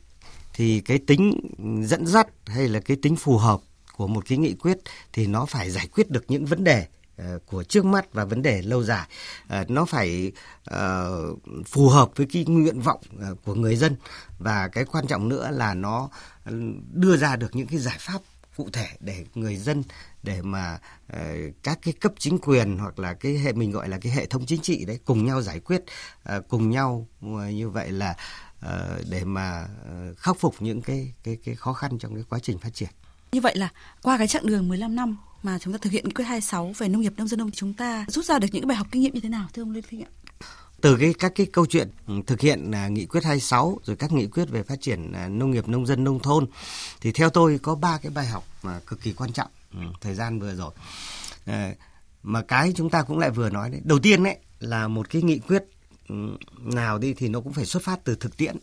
[0.56, 1.40] thì cái tính
[1.82, 3.60] dẫn dắt hay là cái tính phù hợp
[3.96, 4.78] của một cái nghị quyết
[5.12, 8.42] thì nó phải giải quyết được những vấn đề ờ, của trước mắt và vấn
[8.42, 9.08] đề lâu dài.
[9.48, 10.32] Ờ, nó phải
[10.64, 11.22] ờ,
[11.66, 13.00] phù hợp với cái nguyện vọng
[13.44, 13.96] của người dân.
[14.38, 16.08] Và cái quan trọng nữa là nó
[16.44, 16.52] ừ,
[16.92, 18.22] đưa ra được những cái giải pháp
[18.56, 19.82] cụ thể để người dân
[20.22, 20.78] để mà
[21.12, 21.18] uh,
[21.62, 24.46] các cái cấp chính quyền hoặc là cái hệ mình gọi là cái hệ thống
[24.46, 25.84] chính trị đấy cùng nhau giải quyết
[26.36, 28.16] uh, cùng nhau uh, như vậy là
[29.10, 29.68] để mà
[30.10, 32.88] uh, khắc phục những cái cái cái khó khăn trong cái quá trình phát triển.
[33.32, 33.68] Như vậy là
[34.02, 36.88] qua cái chặng đường 15 năm mà chúng ta thực hiện nghị quyết 26 về
[36.88, 39.14] nông nghiệp nông dân nông chúng ta rút ra được những bài học kinh nghiệm
[39.14, 40.10] như thế nào thưa ông Lê Thịnh ạ?
[40.80, 44.12] từ cái các cái câu chuyện ừ, thực hiện à, nghị quyết 26 rồi các
[44.12, 46.46] nghị quyết về phát triển à, nông nghiệp nông dân nông thôn
[47.00, 50.14] thì theo tôi có ba cái bài học mà cực kỳ quan trọng ừ, thời
[50.14, 50.70] gian vừa rồi
[51.46, 51.72] à,
[52.22, 55.22] mà cái chúng ta cũng lại vừa nói đấy đầu tiên đấy là một cái
[55.22, 55.64] nghị quyết
[56.58, 58.56] nào đi thì nó cũng phải xuất phát từ thực tiễn.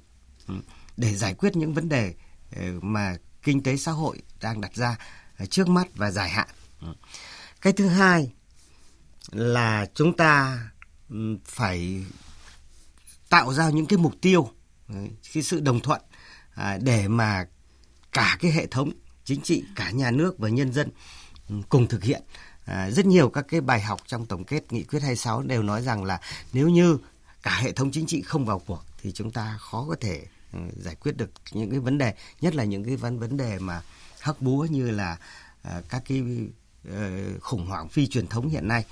[0.97, 2.13] Để giải quyết những vấn đề
[2.55, 4.97] ờ, mà kinh tế xã hội đang đặt ra
[5.37, 6.47] ờ, trước mắt và dài hạn.
[7.61, 8.31] Cái thứ hai
[9.31, 10.59] là chúng ta
[11.45, 12.05] phải
[13.29, 14.49] tạo ra những cái mục tiêu
[15.33, 16.01] cái sự đồng thuận
[16.55, 17.45] à, để mà
[18.11, 18.91] cả cái hệ thống
[19.25, 20.89] chính trị cả nhà nước và nhân dân
[21.69, 22.23] cùng thực hiện.
[22.65, 25.81] À, rất nhiều các cái bài học trong tổng kết nghị quyết 26 đều nói
[25.81, 26.19] rằng là
[26.53, 26.97] nếu như
[27.43, 30.59] cả hệ thống chính trị không vào cuộc thì chúng ta khó có thể ừ,
[30.77, 33.81] giải quyết được những cái vấn đề, nhất là những cái vấn vấn đề mà
[34.19, 35.17] hắc búa như là
[35.61, 36.23] à, các cái
[36.89, 38.85] ờ, khủng hoảng phi truyền thống hiện nay.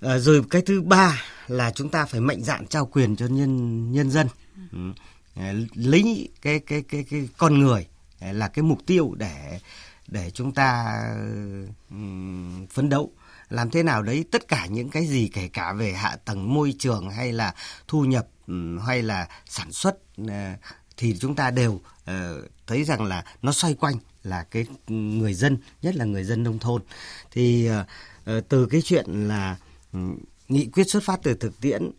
[0.00, 3.92] Ờ, rồi cái thứ ba là chúng ta phải mạnh dạn trao quyền cho nhân
[3.92, 4.28] nhân dân.
[4.72, 4.78] Ừ.
[5.36, 7.86] Ờ, Lấy cái cái cái cái con người
[8.20, 9.60] là cái mục tiêu để
[10.08, 10.98] để chúng ta
[11.90, 11.96] ừ,
[12.70, 13.12] phấn đấu
[13.50, 16.74] làm thế nào đấy, tất cả những cái gì kể cả về hạ tầng môi
[16.78, 17.54] trường hay là
[17.88, 20.52] thu nhập ừ, hay là sản xuất ờ,
[20.96, 25.58] thì chúng ta đều ờ, thấy rằng là nó xoay quanh là cái người dân,
[25.82, 26.82] nhất là người dân nông thôn.
[27.30, 27.66] Thì
[28.24, 29.56] ờ, từ cái chuyện là
[29.92, 29.98] ừ,
[30.48, 31.90] nghị quyết xuất phát từ thực tiễn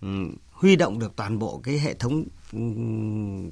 [0.00, 0.08] ừ,
[0.52, 2.24] huy động được toàn bộ cái hệ thống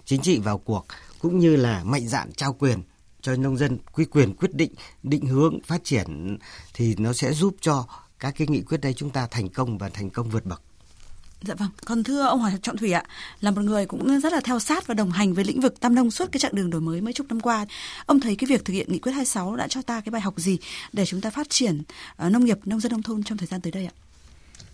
[0.04, 0.86] chính trị vào cuộc,
[1.18, 2.82] cũng như là mạnh dạn trao quyền
[3.24, 6.38] cho nông dân quy quyền quyết định định hướng phát triển
[6.74, 7.86] thì nó sẽ giúp cho
[8.18, 10.62] các cái nghị quyết đây chúng ta thành công và thành công vượt bậc.
[11.42, 13.04] Dạ vâng, còn thưa ông Hoàng Trọng Thủy ạ,
[13.40, 15.94] là một người cũng rất là theo sát và đồng hành với lĩnh vực tam
[15.94, 17.66] nông suốt cái chặng đường đổi mới mấy chục năm qua.
[18.06, 20.34] Ông thấy cái việc thực hiện nghị quyết 26 đã cho ta cái bài học
[20.36, 20.58] gì
[20.92, 21.82] để chúng ta phát triển
[22.26, 23.94] uh, nông nghiệp, nông dân nông thôn trong thời gian tới đây ạ?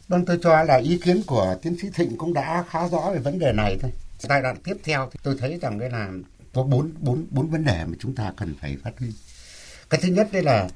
[0.09, 3.19] Vâng, tôi cho là ý kiến của tiến sĩ Thịnh cũng đã khá rõ về
[3.19, 3.91] vấn đề này thôi.
[4.19, 6.09] Giai đoạn tiếp theo thì tôi thấy rằng cái là
[6.53, 9.09] có bốn bốn bốn vấn đề mà chúng ta cần phải phát huy.
[9.91, 10.69] Cái thứ nhất đây là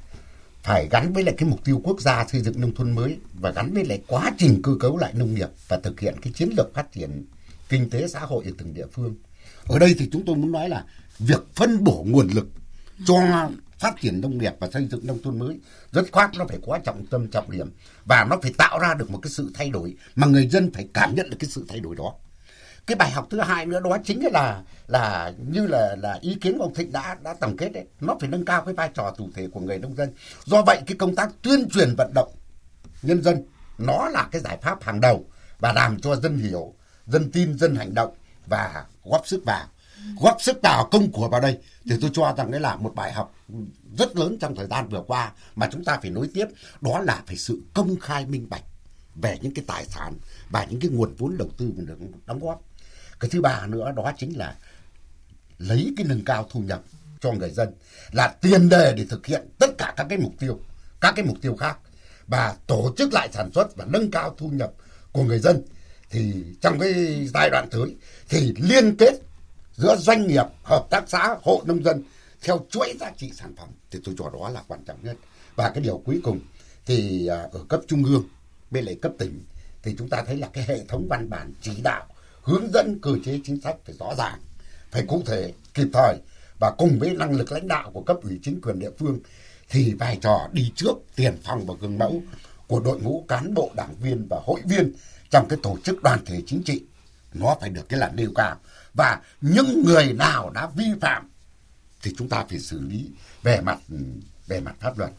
[0.62, 3.50] phải gắn với lại cái mục tiêu quốc gia xây dựng nông thôn mới và
[3.50, 6.50] gắn với lại quá trình cơ cấu lại nông nghiệp và thực hiện cái chiến
[6.56, 7.24] lược phát triển
[7.68, 9.14] kinh tế xã hội ở từng địa phương.
[9.66, 10.84] Ở đây thì chúng tôi muốn nói là
[11.18, 12.46] việc phân bổ nguồn lực
[13.06, 15.58] cho phát triển nông nghiệp và xây dựng nông thôn mới
[15.92, 17.70] rất khoát, nó phải quá trọng tâm, trọng điểm
[18.04, 20.88] và nó phải tạo ra được một cái sự thay đổi mà người dân phải
[20.94, 22.14] cảm nhận được cái sự thay đổi đó
[22.86, 26.58] cái bài học thứ hai nữa đó chính là là như là là ý kiến
[26.58, 27.84] của ông Thịnh đã đã tổng kết đấy.
[28.00, 30.12] Nó phải nâng cao cái vai trò chủ thể của người nông dân.
[30.44, 32.32] Do vậy cái công tác tuyên truyền vận động
[33.02, 33.42] nhân dân,
[33.78, 35.24] nó là cái giải pháp hàng đầu
[35.58, 36.74] và làm cho dân hiểu,
[37.06, 38.14] dân tin, dân hành động
[38.46, 39.66] và góp sức vào.
[40.20, 41.58] Góp sức vào công của vào đây.
[41.84, 43.34] Thì tôi cho rằng đấy là một bài học
[43.98, 46.46] rất lớn trong thời gian vừa qua mà chúng ta phải nối tiếp.
[46.80, 48.62] Đó là phải sự công khai minh bạch
[49.14, 50.12] về những cái tài sản
[50.50, 52.62] và những cái nguồn vốn đầu tư mình được đóng góp
[53.24, 54.56] cái thứ ba nữa đó chính là
[55.58, 56.82] lấy cái nâng cao thu nhập
[57.20, 57.68] cho người dân
[58.12, 60.60] là tiền đề để thực hiện tất cả các cái mục tiêu,
[61.00, 61.78] các cái mục tiêu khác.
[62.26, 64.72] Và tổ chức lại sản xuất và nâng cao thu nhập
[65.12, 65.62] của người dân
[66.10, 66.92] thì trong cái
[67.34, 67.96] giai đoạn tới
[68.28, 69.14] thì liên kết
[69.76, 72.02] giữa doanh nghiệp, hợp tác xã, hộ nông dân
[72.42, 75.16] theo chuỗi giá trị sản phẩm thì tôi cho đó là quan trọng nhất.
[75.56, 76.40] Và cái điều cuối cùng
[76.86, 78.28] thì à, ở cấp trung ương,
[78.70, 79.44] bên lại cấp tỉnh
[79.82, 82.06] thì chúng ta thấy là cái hệ thống văn bản chỉ đạo
[82.44, 84.38] hướng dẫn cơ chế chính sách phải rõ ràng,
[84.90, 86.16] phải cụ thể, kịp thời
[86.60, 89.18] và cùng với năng lực lãnh đạo của cấp ủy chính quyền địa phương
[89.68, 92.22] thì vai trò đi trước tiền phong và gương mẫu
[92.66, 94.92] của đội ngũ cán bộ, đảng viên và hội viên
[95.30, 96.82] trong cái tổ chức đoàn thể chính trị,
[97.34, 98.56] nó phải được cái là nêu cao.
[98.94, 101.30] Và những người nào đã vi phạm
[102.02, 103.10] thì chúng ta phải xử lý
[103.42, 103.96] về mặt ừ,
[104.46, 105.10] về mặt pháp luật.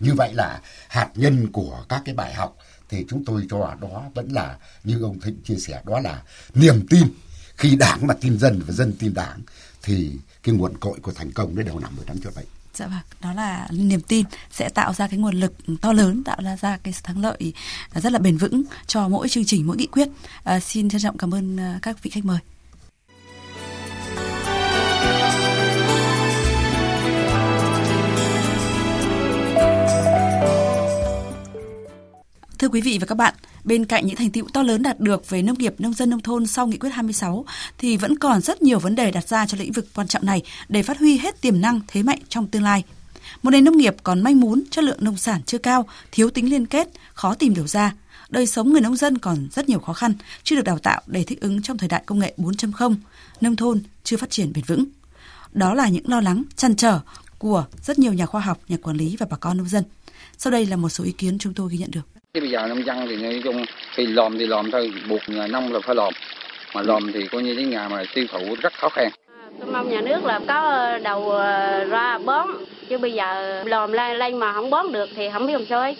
[0.00, 2.56] Như vậy là hạt nhân của các cái bài học
[2.92, 6.22] thì chúng tôi cho đó vẫn là như ông Thịnh chia sẻ đó là
[6.54, 7.02] niềm tin
[7.56, 9.40] khi đảng mà tin dân và dân tin đảng
[9.82, 12.44] thì cái nguồn cội của thành công đấy đều nằm ở đám chuột vậy.
[12.74, 16.36] Dạ vâng, đó là niềm tin sẽ tạo ra cái nguồn lực to lớn, tạo
[16.44, 17.52] ra ra cái thắng lợi
[17.94, 20.08] rất là bền vững cho mỗi chương trình, mỗi nghị quyết.
[20.44, 22.38] À, xin trân trọng cảm ơn à, các vị khách mời.
[32.62, 35.30] Thưa quý vị và các bạn, bên cạnh những thành tựu to lớn đạt được
[35.30, 37.44] về nông nghiệp, nông dân, nông thôn sau nghị quyết 26
[37.78, 40.42] thì vẫn còn rất nhiều vấn đề đặt ra cho lĩnh vực quan trọng này
[40.68, 42.84] để phát huy hết tiềm năng thế mạnh trong tương lai.
[43.42, 46.50] Một nền nông nghiệp còn manh mún, chất lượng nông sản chưa cao, thiếu tính
[46.50, 47.94] liên kết, khó tìm đầu ra.
[48.28, 51.24] Đời sống người nông dân còn rất nhiều khó khăn, chưa được đào tạo để
[51.24, 52.94] thích ứng trong thời đại công nghệ 4.0,
[53.40, 54.84] nông thôn chưa phát triển bền vững.
[55.52, 57.00] Đó là những lo lắng, chăn trở
[57.38, 59.84] của rất nhiều nhà khoa học, nhà quản lý và bà con nông dân.
[60.38, 62.11] Sau đây là một số ý kiến chúng tôi ghi nhận được.
[62.34, 63.64] Chứ bây giờ nông dân thì nói chung
[63.96, 66.12] thì lòm thì lòm thôi, buộc nhà nông là phải lòm.
[66.74, 69.08] Mà lòm thì coi như cái nhà mà tiêu thụ rất khó khăn.
[69.60, 72.48] Tôi mong nhà nước là có đầu ờ, ra bón,
[72.88, 75.80] chứ bây giờ lòm lên, lên mà không bón được thì không biết làm sao
[75.80, 75.96] ấy.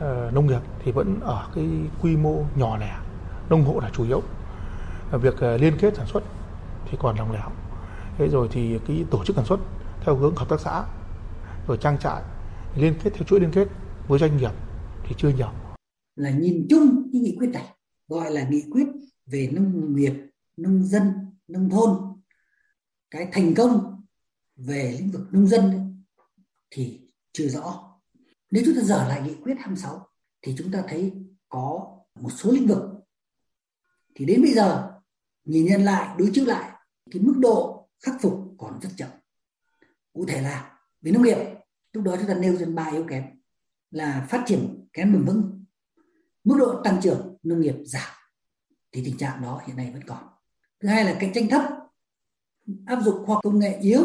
[0.00, 1.64] Ờ, nông nghiệp thì vẫn ở cái
[2.02, 2.96] quy mô nhỏ lẻ,
[3.50, 4.22] nông hộ là chủ yếu.
[5.12, 6.22] Việc ờ, liên kết sản xuất
[6.90, 7.50] thì còn lòng lẻo.
[8.18, 9.60] Thế rồi thì cái tổ chức sản xuất
[10.00, 10.82] theo hướng hợp tác xã,
[11.68, 12.22] rồi trang trại
[12.76, 13.68] liên kết theo chuỗi liên kết
[14.08, 14.50] với doanh nghiệp
[15.08, 15.48] thì chưa nhiều
[16.16, 17.66] là nhìn chung cái nghị quyết này
[18.08, 18.86] gọi là nghị quyết
[19.26, 20.12] về nông nghiệp
[20.56, 21.12] nông dân
[21.48, 22.20] nông thôn.
[23.10, 24.02] Cái thành công
[24.56, 25.80] về lĩnh vực nông dân ấy,
[26.70, 27.00] thì
[27.32, 27.98] chưa rõ.
[28.50, 30.06] Nếu chúng ta dở lại nghị quyết 26
[30.42, 31.12] thì chúng ta thấy
[31.48, 32.82] có một số lĩnh vực
[34.14, 34.92] thì đến bây giờ
[35.44, 36.70] nhìn nhận lại đối chiếu lại
[37.10, 39.10] cái mức độ khắc phục còn rất chậm.
[40.12, 41.38] Cụ thể là về nông nghiệp
[41.92, 43.24] lúc đó chúng ta nêu trên ba yếu kém
[43.90, 45.53] là phát triển kém bền vững
[46.44, 48.12] mức độ tăng trưởng nông nghiệp giảm.
[48.92, 50.24] Thì tình trạng đó hiện nay vẫn còn.
[50.80, 51.62] Thứ hai là cạnh tranh thấp.
[52.86, 54.02] Áp dụng khoa công nghệ yếu,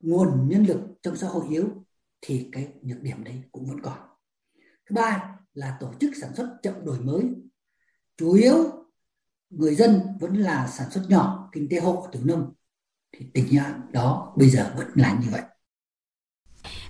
[0.00, 1.84] nguồn nhân lực trong xã hội yếu,
[2.20, 3.98] thì cái nhược điểm đấy cũng vẫn còn.
[4.86, 7.22] Thứ ba là tổ chức sản xuất chậm đổi mới.
[8.16, 8.56] Chủ yếu
[9.50, 12.54] người dân vẫn là sản xuất nhỏ, kinh tế hộ từ nông.
[13.12, 15.42] Thì tình trạng đó bây giờ vẫn là như vậy.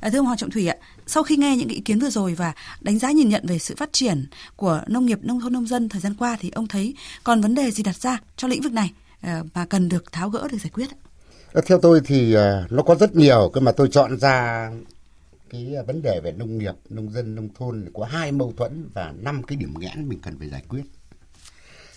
[0.05, 2.35] À, thưa ông Hoàng Trọng Thủy ạ, sau khi nghe những ý kiến vừa rồi
[2.35, 5.67] và đánh giá nhìn nhận về sự phát triển của nông nghiệp nông thôn nông
[5.67, 8.63] dân thời gian qua thì ông thấy còn vấn đề gì đặt ra cho lĩnh
[8.63, 10.89] vực này ờ, mà cần được tháo gỡ để giải quyết?
[11.53, 12.35] Ờ, theo tôi thì
[12.71, 14.71] nó có rất nhiều cơ mà tôi chọn ra
[15.51, 19.13] cái vấn đề về nông nghiệp, nông dân, nông thôn có hai mâu thuẫn và
[19.17, 20.83] năm cái điểm nghẽn mình cần phải giải quyết.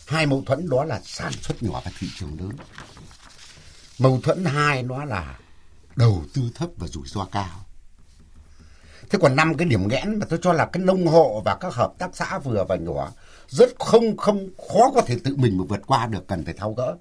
[0.07, 2.51] Hai mâu thuẫn đó là sản xuất nhỏ và thị trường lớn.
[3.99, 5.39] Mâu thuẫn hai nó là
[5.95, 7.63] đầu tư thấp và rủi ro cao.
[9.09, 11.73] Thế còn năm cái điểm nghẽn mà tôi cho là cái nông hộ và các
[11.73, 13.11] hợp tác xã vừa và nhỏ
[13.47, 16.73] rất không không khó có thể tự mình mà vượt qua được cần phải tháo
[16.73, 16.95] gỡ.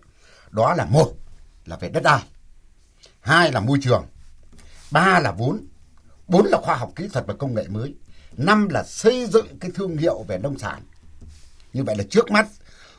[0.51, 1.13] Đó là một
[1.65, 2.23] là về đất đai,
[3.21, 4.07] hai là môi trường,
[4.91, 5.67] ba là vốn,
[6.29, 7.95] bốn là khoa học kỹ thuật và công nghệ mới,
[8.37, 10.83] năm là xây dựng cái thương hiệu về nông sản.
[11.73, 12.47] Như vậy là trước mắt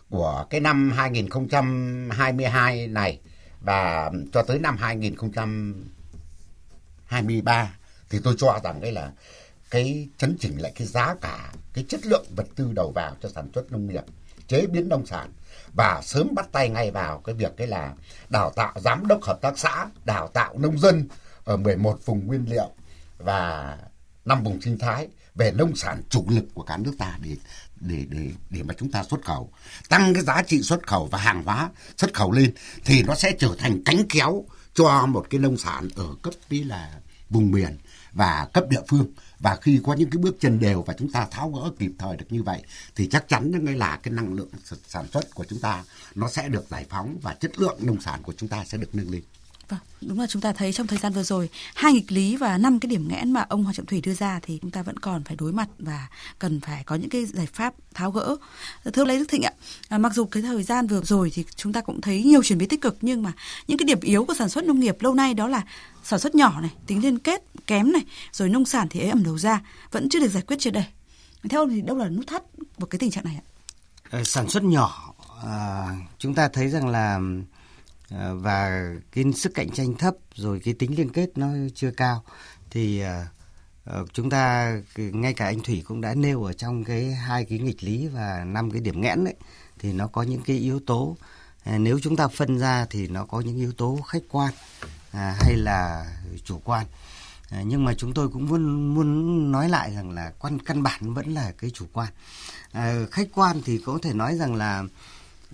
[0.10, 3.20] của cái năm 2022 này
[3.62, 7.77] và cho tới năm 2023
[8.10, 9.12] thì tôi cho rằng đây là
[9.72, 13.30] cái chấn chỉnh lại cái giá cả, cái chất lượng vật tư đầu vào cho
[13.30, 14.04] sản xuất nông nghiệp,
[14.48, 15.32] chế biến nông sản.
[15.74, 17.94] Và sớm bắt tay ngay vào cái việc cái là
[18.30, 21.08] đào tạo giám đốc hợp tác xã, đào tạo nông dân
[21.44, 22.70] ở 11 vùng nguyên liệu
[23.18, 23.78] và
[24.26, 27.36] năm vùng sinh thái về nông sản chủ lực của cả nước ta để
[27.80, 29.50] để để để mà chúng ta xuất khẩu.
[29.90, 32.54] Tăng cái giá trị xuất khẩu và hàng hóa xuất khẩu lên
[32.86, 36.64] thì nó sẽ trở thành cánh kéo cho một cái nông sản ở cấp đi
[36.64, 36.92] là
[37.30, 37.78] vùng miền
[38.18, 39.08] và cấp địa phương
[39.40, 42.18] và khi có những cái bước chân đều và chúng ta tháo gỡ kịp thời
[42.18, 42.64] được như vậy,
[42.96, 44.50] thì chắc chắn nó là cái năng lượng
[44.88, 45.84] sản xuất của chúng ta,
[46.16, 48.96] nó sẽ được giải phóng và chất lượng nông sản của chúng ta sẽ được
[48.96, 49.22] nâng lên.
[49.70, 52.58] Vâng, đúng là chúng ta thấy trong thời gian vừa rồi hai nghịch lý và
[52.58, 55.00] năm cái điểm nghẽn mà ông Hoàng Trọng Thủy đưa ra thì chúng ta vẫn
[55.00, 56.08] còn phải đối mặt và
[56.40, 58.36] cần phải có những cái giải pháp tháo gỡ.
[58.94, 59.52] Thưa Lê Đức Thịnh ạ,
[59.90, 62.58] à, mặc dù cái thời gian vừa rồi thì chúng ta cũng thấy nhiều chuyển
[62.58, 63.32] biến tích cực nhưng mà
[63.68, 65.64] những cái điểm yếu của sản xuất nông nghiệp lâu nay đó là
[66.04, 68.02] sản xuất nhỏ này, tính liên kết kém này,
[68.32, 70.84] rồi nông sản thì ế ẩm đầu ra vẫn chưa được giải quyết triệt đề.
[71.50, 72.44] Theo ông thì đâu là nút thắt
[72.80, 73.46] của cái tình trạng này ạ?
[74.10, 77.20] Ờ, sản xuất nhỏ à, chúng ta thấy rằng là
[78.12, 82.24] Ờ, và cái sức cạnh tranh thấp rồi cái tính liên kết nó chưa cao
[82.70, 83.26] thì ờ,
[83.86, 87.60] ờ, chúng ta ngay cả anh Thủy cũng đã nêu ở trong cái hai cái
[87.60, 89.36] nghịch lý và năm cái điểm nghẽn đấy
[89.80, 91.18] thì nó có những cái yếu tố
[91.66, 94.54] nếu chúng ta phân ra thì nó có những yếu tố khách quan
[95.12, 96.06] à, hay là
[96.44, 96.86] chủ quan.
[97.64, 101.34] Nhưng mà chúng tôi cũng muốn muốn nói lại rằng là quan căn bản vẫn
[101.34, 102.10] là cái chủ quan.
[103.12, 104.84] Khách quan thì có thể nói rằng là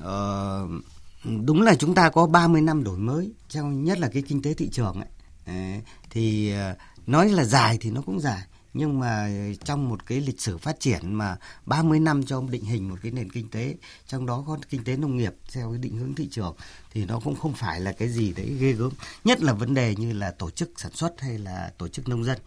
[0.02, 0.84] uh,
[1.24, 4.54] đúng là chúng ta có 30 năm đổi mới, trong nhất là cái kinh tế
[4.54, 5.82] thị trường ấy.
[6.10, 6.76] Thì ờ,
[7.08, 8.42] nói là dài thì nó cũng dài,
[8.74, 9.30] nhưng mà
[9.64, 13.12] trong một cái lịch sử phát triển mà 30 năm cho định hình một cái
[13.12, 13.76] nền kinh tế,
[14.08, 16.56] trong đó có kinh tế nông nghiệp theo cái định hướng thị trường,
[16.92, 18.92] thì nó cũng không phải là cái gì đấy ghê gớm.
[19.24, 22.24] Nhất là vấn đề như là tổ chức sản xuất hay là tổ chức nông
[22.24, 22.38] dân.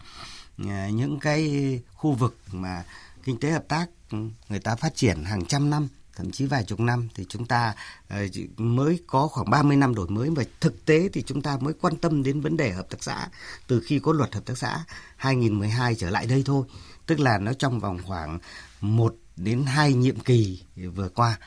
[0.59, 2.85] Ờ, những cái khu vực mà
[3.25, 6.64] kinh tế hợp tác ừ, người ta phát triển hàng trăm năm thậm chí vài
[6.64, 7.74] chục năm thì chúng ta
[8.09, 8.26] ờ,
[8.57, 10.31] mới có khoảng 30 năm đổi mới.
[10.31, 13.29] Và thực tế thì chúng ta mới quan tâm đến vấn đề hợp tác xã
[13.66, 14.85] từ khi có luật hợp tác xã
[15.16, 16.66] 2012 trở lại đây thôi.
[17.07, 18.38] Tức là nó trong vòng khoảng
[18.81, 20.62] một đến hai nhiệm kỳ
[20.94, 21.38] vừa qua.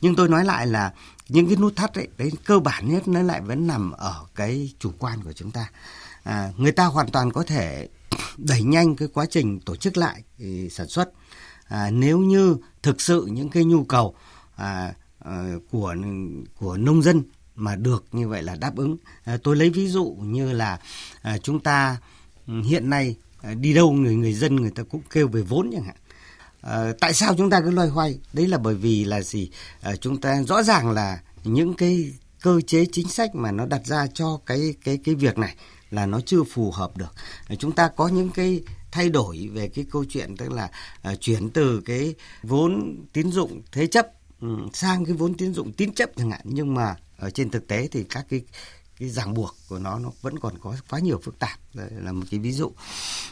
[0.00, 0.92] Nhưng tôi nói lại là
[1.28, 4.72] những cái nút thắt ấy đấy cơ bản nhất nó lại vẫn nằm ở cái
[4.78, 5.70] chủ quan của chúng ta.
[6.22, 7.88] À, người ta hoàn toàn có thể
[8.36, 11.10] đẩy nhanh cái quá trình tổ chức lại ừ, sản xuất
[11.68, 14.14] à, nếu như thực sự những cái nhu cầu
[14.56, 15.94] à, à, của
[16.58, 17.22] của nông dân
[17.56, 18.96] mà được như vậy là đáp ứng.
[19.24, 20.80] À, tôi lấy ví dụ như là
[21.22, 21.96] à, chúng ta
[22.46, 25.70] ừ, hiện nay à, đi đâu người người dân người ta cũng kêu về vốn
[25.72, 25.96] chẳng hạn.
[26.60, 28.18] À, tại sao chúng ta cứ loay hoay?
[28.32, 29.50] Đấy là bởi vì là gì?
[29.80, 33.86] À, chúng ta rõ ràng là những cái cơ chế chính sách mà nó đặt
[33.86, 35.56] ra cho cái cái cái việc này
[35.90, 37.14] là nó chưa phù hợp được.
[37.58, 40.70] Chúng ta có những cái thay đổi về cái câu chuyện tức là
[41.12, 44.06] uh, chuyển từ cái vốn tín dụng thế chấp
[44.40, 46.40] um, sang cái vốn tín dụng tín chấp chẳng hạn.
[46.44, 48.42] Nhưng mà ở trên thực tế thì các cái
[48.98, 51.58] cái ràng buộc của nó nó vẫn còn có quá nhiều phức tạp.
[51.74, 52.72] Đây là một cái ví dụ.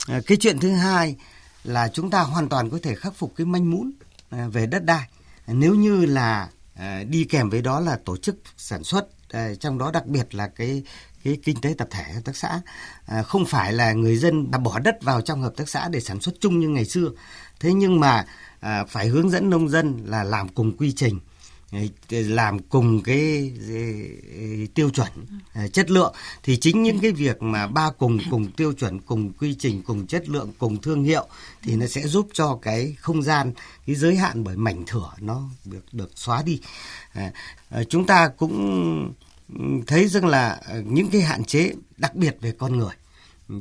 [0.06, 1.16] À, cái chuyện thứ hai
[1.64, 3.90] là chúng ta hoàn toàn có thể khắc phục cái manh mún
[4.30, 5.08] à, về đất đai.
[5.46, 9.78] Nếu như là à, đi kèm với đó là tổ chức sản xuất à, trong
[9.78, 10.82] đó đặc biệt là cái
[11.24, 12.60] cái kinh tế tập thể hợp tác xã.
[13.06, 16.00] À, không phải là người dân đã bỏ đất vào trong hợp tác xã để
[16.00, 17.10] sản xuất chung như ngày xưa.
[17.60, 18.24] Thế nhưng mà
[18.60, 21.20] à, phải hướng dẫn nông dân là làm cùng quy trình
[21.72, 25.08] à, làm cùng cái, cái tiêu chuẩn
[25.52, 26.14] à, chất lượng.
[26.42, 30.06] Thì chính những cái việc mà ba cùng cùng tiêu chuẩn cùng quy trình cùng
[30.06, 31.26] chất lượng cùng thương hiệu
[31.62, 33.52] thì nó sẽ giúp cho cái không gian
[33.86, 36.60] cái giới hạn bởi mảnh thửa nó được được xóa đi.
[37.12, 37.32] À,
[37.70, 39.14] à chúng ta cũng
[39.86, 42.94] thấy rằng là ờ, những cái hạn chế đặc biệt về con người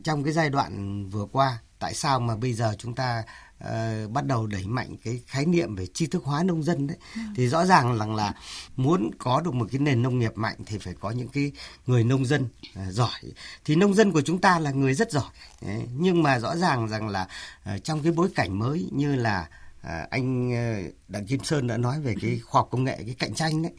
[0.04, 3.24] trong cái giai đoạn vừa qua tại sao mà bây giờ chúng ta
[3.64, 6.98] uh, bắt đầu đẩy mạnh cái khái niệm về tri thức hóa nông dân đấy
[7.16, 7.22] ừ.
[7.36, 8.34] thì rõ ràng rằng là
[8.76, 11.52] muốn có được một cái nền nông nghiệp mạnh thì phải có những cái
[11.88, 13.20] người nông dân uh, giỏi
[13.66, 15.32] thì nông dân của chúng ta là người rất giỏi
[15.62, 15.88] đấy.
[15.98, 17.28] nhưng mà rõ ràng rằng là
[17.76, 19.48] uh, trong cái bối cảnh mới như là
[19.84, 23.16] À, anh ờ, Đặng Kim Sơn đã nói về cái khoa học công nghệ cái
[23.20, 23.72] cạnh tranh đấy.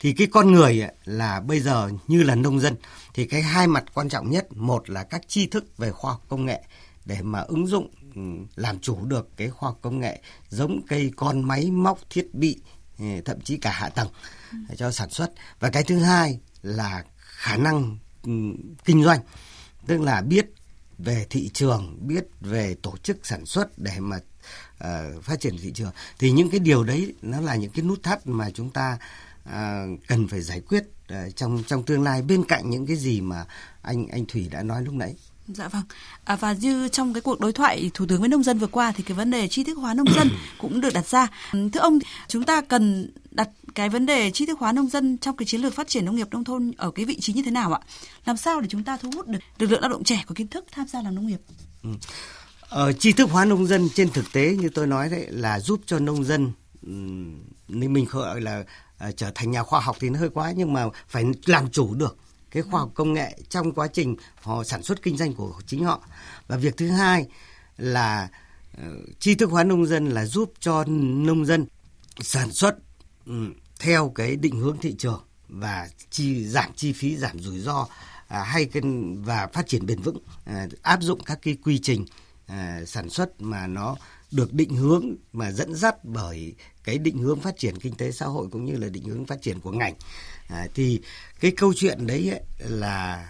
[0.00, 2.76] Thì cái con người là bây giờ như là nông dân
[3.14, 6.22] thì cái hai mặt quan trọng nhất một là các tri thức về khoa học
[6.28, 6.62] công nghệ
[7.04, 8.20] để mà ứng dụng ừ,
[8.56, 12.60] làm chủ được cái khoa học công nghệ giống cây con máy móc thiết bị
[12.98, 14.08] ừ, thậm chí cả hạ tầng
[14.52, 15.30] ừ, cho sản xuất.
[15.60, 17.98] Và cái thứ hai là khả năng
[18.84, 19.20] kinh doanh
[19.86, 20.46] tức là biết
[21.04, 25.72] về thị trường biết về tổ chức sản xuất để mà uh, phát triển thị
[25.74, 28.98] trường thì những cái điều đấy nó là những cái nút thắt mà chúng ta
[29.48, 33.20] uh, cần phải giải quyết uh, trong trong tương lai bên cạnh những cái gì
[33.20, 33.44] mà
[33.82, 35.14] anh anh Thủy đã nói lúc nãy.
[35.48, 35.82] Dạ vâng.
[36.24, 38.92] À, và như trong cái cuộc đối thoại thủ tướng với nông dân vừa qua
[38.96, 40.28] thì cái vấn đề tri thức hóa nông dân
[40.58, 41.28] cũng được đặt ra.
[41.52, 45.36] Thưa ông, chúng ta cần đặt cái vấn đề tri thức hóa nông dân trong
[45.36, 47.50] cái chiến lược phát triển nông nghiệp nông thôn ở cái vị trí như thế
[47.50, 47.80] nào ạ?
[48.24, 50.48] Làm sao để chúng ta thu hút được lực lượng lao động trẻ có kiến
[50.48, 51.40] thức tham gia làm nông nghiệp?
[51.82, 51.90] Ừ.
[52.60, 55.80] Ờ, tri thức hóa nông dân trên thực tế như tôi nói đấy là giúp
[55.86, 56.52] cho nông dân
[57.68, 58.64] nên mình gọi là
[59.08, 61.94] uh, trở thành nhà khoa học thì nó hơi quá nhưng mà phải làm chủ
[61.94, 62.16] được
[62.52, 65.84] cái khoa học công nghệ trong quá trình họ sản xuất kinh doanh của chính
[65.84, 66.00] họ.
[66.46, 67.26] Và việc thứ hai
[67.78, 68.28] là
[68.78, 68.84] ờ,
[69.18, 71.66] tri thức hóa nông dân là giúp cho nông dân
[72.20, 72.76] sản xuất
[73.26, 73.46] ừ,
[73.80, 77.88] theo cái định hướng thị trường và chi giảm chi phí giảm rủi ro
[78.28, 78.82] à, hay cái,
[79.16, 82.06] và phát triển bền vững à, áp dụng các cái quy trình
[82.46, 83.96] à, sản xuất mà nó
[84.30, 88.26] được định hướng mà dẫn dắt bởi cái định hướng phát triển kinh tế xã
[88.26, 89.94] hội cũng như là định hướng phát triển của ngành
[90.48, 91.00] à, thì
[91.40, 93.28] cái câu chuyện đấy ấy, là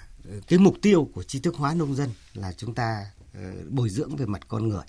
[0.48, 3.06] cái mục tiêu của tri thức hóa nông dân là chúng ta
[3.38, 4.84] uh, bồi dưỡng về mặt con người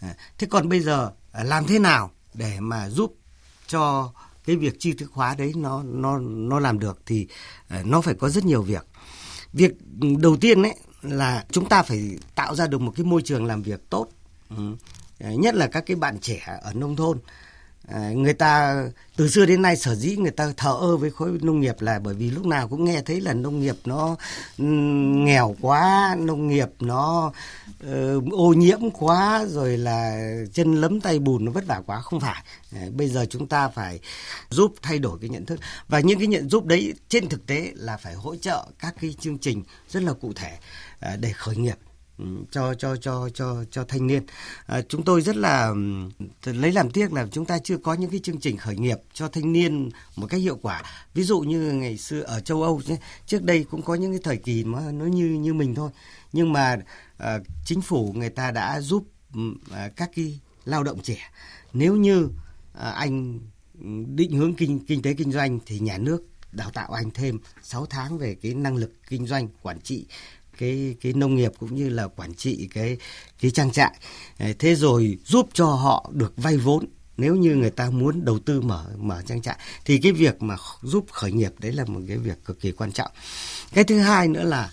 [0.00, 3.16] à, thế còn bây giờ à, làm thế nào để mà giúp
[3.66, 4.12] cho
[4.44, 7.26] cái việc tri thức hóa đấy nó nó nó làm được thì
[7.80, 8.86] uh, nó phải có rất nhiều việc
[9.52, 9.72] việc
[10.20, 13.62] đầu tiên ấy là chúng ta phải tạo ra được một cái môi trường làm
[13.62, 14.08] việc tốt
[14.56, 14.76] ừ.
[15.20, 17.18] Ờ, nhất là các cái bạn trẻ ở nông thôn
[17.90, 18.84] Ờ, người ta
[19.16, 21.98] từ xưa đến nay sở dĩ người ta thờ ơ với khối nông nghiệp là
[21.98, 24.16] bởi vì lúc nào cũng nghe thấy là nông nghiệp nó
[24.58, 24.64] ừ,
[25.24, 27.32] nghèo quá nông nghiệp nó
[27.84, 30.20] uh, ô nhiễm quá rồi là
[30.52, 32.00] chân lấm tay bùn nó vất vả quá.
[32.00, 32.44] Không phải.
[32.72, 34.00] Ờ, bây giờ chúng ta phải
[34.50, 35.60] giúp thay đổi cái nhận thức.
[35.88, 39.14] Và những cái nhận giúp đấy trên thực tế là phải hỗ trợ các cái
[39.20, 40.58] chương trình rất là cụ thể
[41.16, 41.76] để khởi nghiệp
[42.50, 44.22] cho cho cho cho cho thanh niên.
[44.66, 45.74] À, chúng tôi rất là
[46.44, 49.28] lấy làm tiếc là chúng ta chưa có những cái chương trình khởi nghiệp cho
[49.28, 50.82] thanh niên một cách hiệu quả.
[51.14, 52.82] Ví dụ như ngày xưa ở châu Âu
[53.26, 55.90] trước đây cũng có những cái thời kỳ mà nó như như mình thôi.
[56.32, 56.76] Nhưng mà
[57.18, 59.04] à, chính phủ người ta đã giúp
[59.70, 61.30] à, các cái lao động trẻ
[61.72, 62.28] nếu như
[62.74, 63.40] à, anh
[64.16, 67.86] định hướng kinh kinh tế kinh doanh thì nhà nước đào tạo anh thêm 6
[67.86, 70.06] tháng về cái năng lực kinh doanh quản trị
[70.60, 72.98] cái cái nông nghiệp cũng như là quản trị cái
[73.40, 73.94] cái trang trại.
[74.38, 76.86] Ờ, thế rồi giúp cho họ được vay vốn
[77.16, 79.58] nếu như người ta muốn đầu tư mở mở trang trại.
[79.84, 82.92] Thì cái việc mà giúp khởi nghiệp đấy là một cái việc cực kỳ quan
[82.92, 83.10] trọng.
[83.72, 84.72] Cái thứ hai nữa là,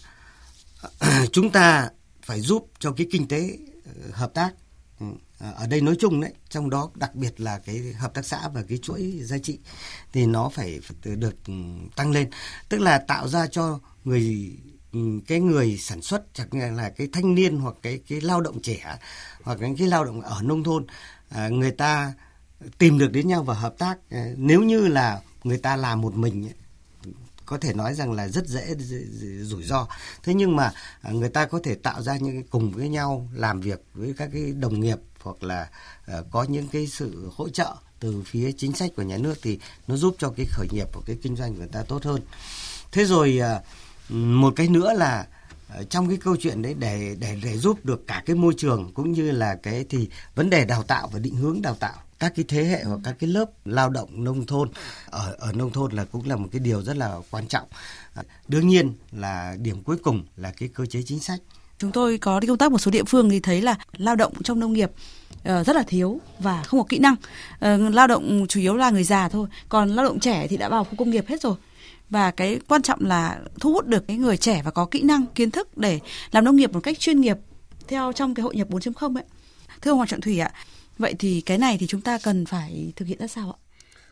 [1.32, 1.90] chúng ta
[2.24, 4.52] phải giúp cho cái kinh tế ờ, hợp tác.
[5.00, 5.06] Ừ,
[5.40, 8.48] ờ, ở đây nói chung đấy, trong đó đặc biệt là cái hợp tác xã
[8.48, 9.60] và cái chuỗi giá trị
[10.14, 11.54] thì nó phải được ừ,
[11.96, 12.30] tăng lên.
[12.70, 14.52] Tức là tạo ra cho người
[14.98, 18.42] Ừ, cái người sản xuất chẳng hạn là cái thanh niên hoặc cái cái lao
[18.42, 18.98] động trẻ
[19.44, 20.86] hoặc cái, cái lao động ở nông thôn
[21.30, 22.14] à, người ta
[22.78, 23.98] tìm được đến nhau và hợp tác.
[24.10, 26.50] À, nếu như là người ta làm một mình
[27.46, 28.76] có thể nói rằng là rất dễ
[29.42, 29.88] rủi ro.
[30.24, 30.72] Thế nhưng mà
[31.02, 34.30] à, người ta có thể tạo ra những cùng với nhau làm việc với các
[34.34, 35.70] cái đồng nghiệp hoặc là
[36.06, 39.60] à, có những cái sự hỗ trợ từ phía chính sách của nhà nước thì
[39.88, 42.22] nó giúp cho cái khởi nghiệp của cái kinh doanh của người ta tốt hơn.
[42.92, 43.66] Thế rồi uh,
[44.10, 45.28] một cái nữa là
[45.70, 48.92] ờ, trong cái câu chuyện đấy để để để giúp được cả cái môi trường
[48.94, 52.34] cũng như là cái thì vấn đề đào tạo và định hướng đào tạo các
[52.36, 54.70] cái thế hệ hoặc các cái lớp lao động nông thôn,
[55.10, 57.68] ở ở nông thôn là cũng là một cái điều rất là quan trọng.
[58.14, 61.40] Ờ, đương nhiên là điểm cuối cùng là cái cơ chế chính sách.
[61.80, 64.34] Chúng tôi có đi công tác một số địa phương thì thấy là lao động
[64.44, 64.92] trong nông nghiệp
[65.44, 67.16] ờ, rất là thiếu và không có kỹ năng.
[67.94, 70.84] Lao động chủ yếu là người già thôi, còn lao động trẻ thì đã vào
[70.84, 71.56] khu công nghiệp hết rồi
[72.10, 75.26] và cái quan trọng là thu hút được cái người trẻ và có kỹ năng
[75.28, 76.00] kiến thức để
[76.32, 77.38] làm nông nghiệp một cách chuyên nghiệp
[77.88, 79.24] theo trong cái hội nhập 4.0 ấy.
[79.82, 80.52] Thưa ông Hoàng Trọng Thủy ạ,
[80.98, 83.58] vậy thì cái này thì chúng ta cần phải thực hiện ra sao ạ?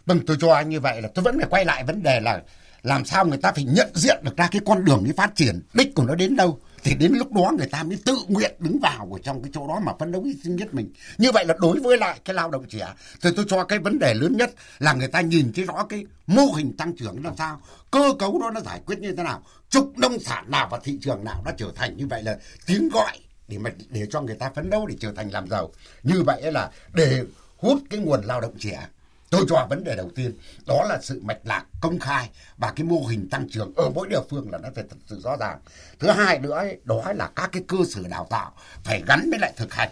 [0.06, 2.42] Vâng, tôi cho anh như vậy là tôi vẫn phải quay lại vấn đề là
[2.84, 5.62] làm sao người ta phải nhận diện được ra cái con đường đi phát triển,
[5.74, 8.80] đích của nó đến đâu thì đến lúc đó người ta mới tự nguyện đứng
[8.80, 10.94] vào ở trong cái chỗ đó mà phấn đấu hy sinh nhất mình.
[11.18, 14.00] Như vậy là đối với lại cái lao động trẻ, thì tôi cho cái vấn
[14.00, 17.36] đề lớn nhất là người ta nhìn thấy rõ cái mô hình tăng trưởng làm
[17.38, 17.62] sao,
[17.92, 20.98] cơ cấu đó nó giải quyết như thế nào, trục nông sản nào và thị
[21.02, 24.36] trường nào nó trở thành như vậy là tiếng gọi để mà để cho người
[24.36, 25.72] ta phấn đấu để trở thành làm giàu.
[26.04, 27.24] Như vậy là để
[27.58, 28.88] hút cái nguồn lao động trẻ
[29.30, 32.86] tôi cho vấn đề đầu tiên đó là sự mạch lạc công khai và cái
[32.86, 35.60] mô hình tăng trưởng ở mỗi địa phương là nó phải thật sự rõ ràng.
[36.00, 38.52] Thứ hai nữa ấy, đó là các cái cơ sở đào tạo
[38.84, 39.90] phải gắn với lại thực hành.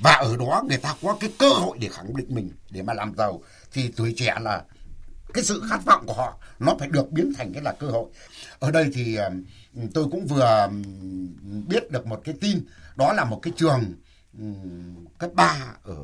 [0.00, 2.94] Và ở đó người ta có cái cơ hội để khẳng định mình để mà
[2.94, 3.42] làm giàu.
[3.72, 4.64] Thì tuổi trẻ là
[5.34, 8.06] cái sự khát vọng của họ nó phải được biến thành cái là cơ hội.
[8.58, 9.18] Ở đây thì
[9.94, 10.68] tôi cũng vừa
[11.68, 12.64] biết được một cái tin
[12.96, 13.94] đó là một cái trường
[15.18, 15.96] cấp 3 ở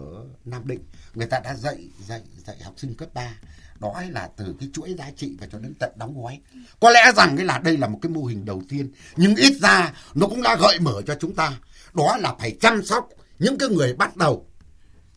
[0.45, 0.81] Nam Định
[1.15, 3.35] người ta đã dạy dạy dạy học sinh cấp 3
[3.81, 6.41] đó là từ cái chuỗi giá trị và cho đến tận đóng gói.
[6.81, 9.53] Có lẽ rằng cái là đây là một cái mô hình đầu tiên, nhưng ít
[9.61, 11.53] ra nó cũng đã gợi mở cho chúng ta.
[11.95, 13.09] Đó là phải chăm sóc
[13.39, 14.47] những cái người bắt đầu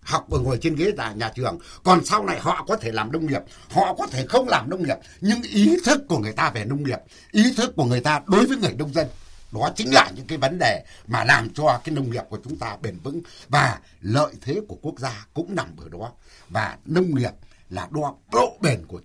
[0.01, 1.59] học và ngồi trên ghế tại nhà trường.
[1.83, 4.83] Còn sau này họ có thể làm nông nghiệp, họ có thể không làm nông
[4.83, 6.99] nghiệp, nhưng ý thức của người ta về nông nghiệp,
[7.31, 9.07] ý thức của người ta đối với người nông dân
[9.53, 12.57] đó chính là những cái vấn đề mà làm cho cái nông nghiệp của chúng
[12.57, 16.11] ta bền vững và lợi thế của quốc gia cũng nằm ở đó
[16.49, 17.31] và nông nghiệp
[17.69, 19.01] là đo độ bền của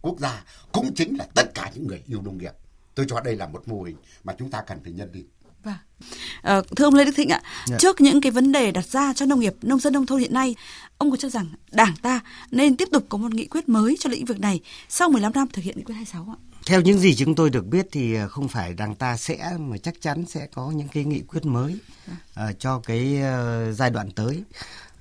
[0.00, 2.52] quốc gia cũng chính là tất cả những người yêu nông nghiệp
[2.94, 5.24] tôi cho đây là một mô hình mà chúng ta cần phải nhân đi
[5.64, 5.74] Vâng.
[6.42, 7.76] À, thưa ông Lê Đức Thịnh ạ, dạ.
[7.78, 10.34] trước những cái vấn đề đặt ra cho nông nghiệp, nông dân nông thôn hiện
[10.34, 10.54] nay,
[10.98, 12.20] ông có cho rằng Đảng ta
[12.50, 15.48] nên tiếp tục có một nghị quyết mới cho lĩnh vực này sau 15 năm
[15.52, 16.51] thực hiện nghị quyết 26 ạ?
[16.66, 19.76] Theo những gì chúng tôi được biết thì ờ, không phải Đảng ta sẽ mà
[19.78, 21.78] chắc chắn sẽ có những cái nghị quyết mới
[22.14, 24.42] uh, cho cái uh, giai đoạn tới.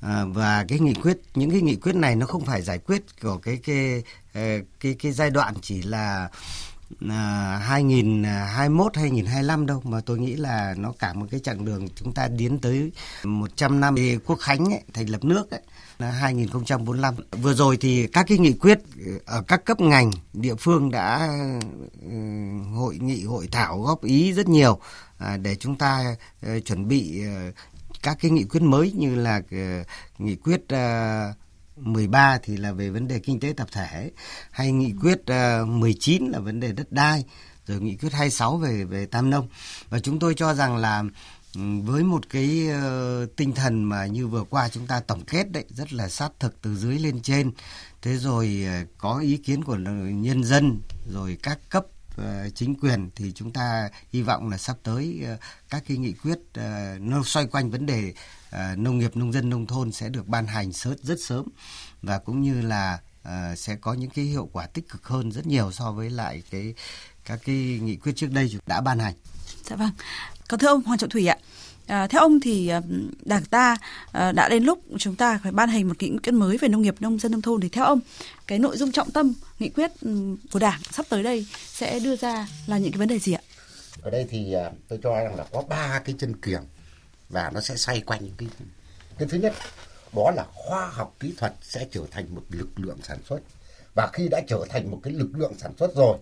[0.06, 3.22] uh, và cái nghị quyết những cái nghị quyết này nó không phải giải quyết
[3.22, 4.04] của cái cái
[4.34, 6.30] cái cái, cái giai đoạn chỉ là
[7.10, 12.14] à, 2021 2025 đâu mà tôi nghĩ là nó cả một cái chặng đường chúng
[12.14, 12.92] ta tiến tới
[13.24, 15.62] 100 năm thì quốc khánh ấy, thành lập nước ấy,
[16.02, 17.16] 2045.
[17.42, 18.80] Vừa rồi thì các cái nghị quyết
[19.26, 21.30] ở các cấp ngành địa phương đã
[22.08, 22.14] uh,
[22.76, 27.24] hội nghị hội thảo góp ý rất nhiều uh, để chúng ta uh, chuẩn bị
[27.50, 27.56] uh,
[28.04, 29.88] các cái nghị quyết mới như là uh,
[30.18, 31.36] nghị quyết uh,
[31.76, 34.12] 13 thì là về vấn đề kinh tế tập thể
[34.52, 35.22] hay nghị quyết
[35.62, 37.24] uh, 19 là vấn đề đất đai
[37.68, 39.48] rồi nghị quyết 26 về về tam nông
[39.90, 41.04] và chúng tôi cho rằng là
[41.56, 45.66] với một cái uh, tinh thần mà như vừa qua chúng ta tổng kết đấy
[45.70, 47.52] rất là sát thực từ dưới lên trên
[48.02, 50.80] thế rồi uh, có ý kiến của nhân dân
[51.14, 51.86] rồi các cấp
[52.22, 55.40] uh, chính quyền thì chúng ta hy vọng là sắp tới uh,
[55.70, 58.14] các cái nghị quyết uh, nó xoay quanh vấn đề
[58.50, 61.46] uh, nông nghiệp nông dân nông thôn sẽ được ban hành sớm rất sớm
[62.02, 65.48] và cũng như là uh, sẽ có những cái hiệu quả tích cực hơn rất
[65.48, 66.74] nhiều so với lại cái
[67.26, 69.14] các cái nghị quyết trước đây đã ban hành.
[69.70, 69.92] Dạ vâng.
[70.52, 71.38] Còn thưa ông Hoàng Trọng Thủy ạ,
[71.88, 72.82] À, theo ông thì à,
[73.26, 73.78] đảng ta
[74.12, 76.82] à, đã đến lúc chúng ta phải ban hành một nghị quyết mới về nông
[76.82, 78.00] nghiệp nông dân nông thôn thì theo ông
[78.48, 82.16] cái nội dung trọng tâm nghị quyết ừ, của đảng sắp tới đây sẽ đưa
[82.16, 83.42] ra là những cái vấn đề gì ạ?
[84.02, 86.62] Ở đây thì à, tôi cho rằng là có ba cái chân kiềng
[87.30, 88.50] và nó sẽ xoay quanh cái
[89.18, 89.54] cái thứ nhất
[90.16, 93.40] đó là khoa học kỹ thuật sẽ trở thành một lực lượng sản xuất
[93.96, 96.18] và khi đã trở thành một cái lực lượng sản xuất rồi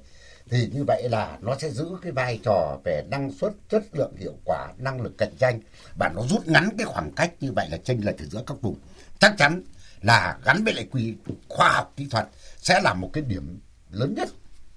[0.50, 4.16] thì như vậy là nó sẽ giữ cái vai trò về năng suất, chất lượng,
[4.18, 5.60] hiệu quả, năng lực cạnh tranh
[6.00, 8.80] và nó rút ngắn cái khoảng cách như vậy là chênh lệch giữa các vùng.
[9.20, 9.62] Chắc chắn
[10.02, 11.16] là gắn với lại quy
[11.50, 12.28] khoa học kỹ thuật
[12.58, 13.60] sẽ là một cái điểm
[13.92, 14.30] lớn nhất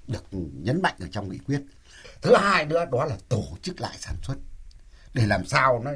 [0.08, 0.24] được
[0.62, 1.60] nhấn mạnh ở trong nghị quyết.
[2.22, 4.36] Thứ hai nữa, đó là tổ chức lại sản xuất
[5.14, 5.90] để làm sao nó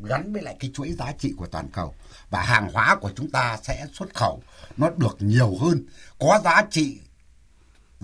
[0.00, 1.94] gắn với lại cái chuỗi giá trị của toàn cầu.
[2.30, 4.42] Và hàng hóa của chúng ta sẽ xuất khẩu
[4.76, 5.86] nó được nhiều hơn,
[6.18, 6.98] có giá trị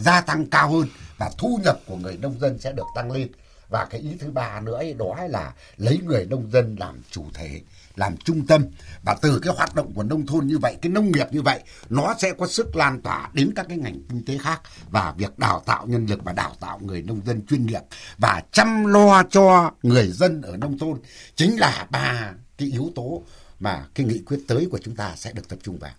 [0.04, 0.88] gia tăng cao hơn
[1.18, 3.28] và thu nhập của người nông dân sẽ được tăng lên.
[3.68, 7.24] Và cái ý thứ ba nữa ấy, đó là lấy người nông dân làm chủ
[7.34, 7.60] thể
[7.96, 8.64] làm trung tâm.
[9.02, 11.60] Và từ cái hoạt động của nông thôn như vậy cái nông nghiệp như vậy
[11.90, 14.60] nó sẽ có sức lan tỏa đến các cái ngành kinh tế khác.
[14.90, 17.82] Và việc đào tạo nhân lực và đào tạo người nông dân chuyên nghiệp
[18.18, 21.00] và chăm lo cho người dân ở nông thôn
[21.34, 23.22] chính là ba cái yếu tố
[23.60, 25.92] mà cái nghị quyết tới của chúng ta sẽ được tập trung vào.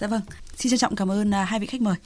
[0.00, 0.20] Dạ vâng,
[0.56, 1.96] xin trân trọng cảm ơn à, hai vị khách mời.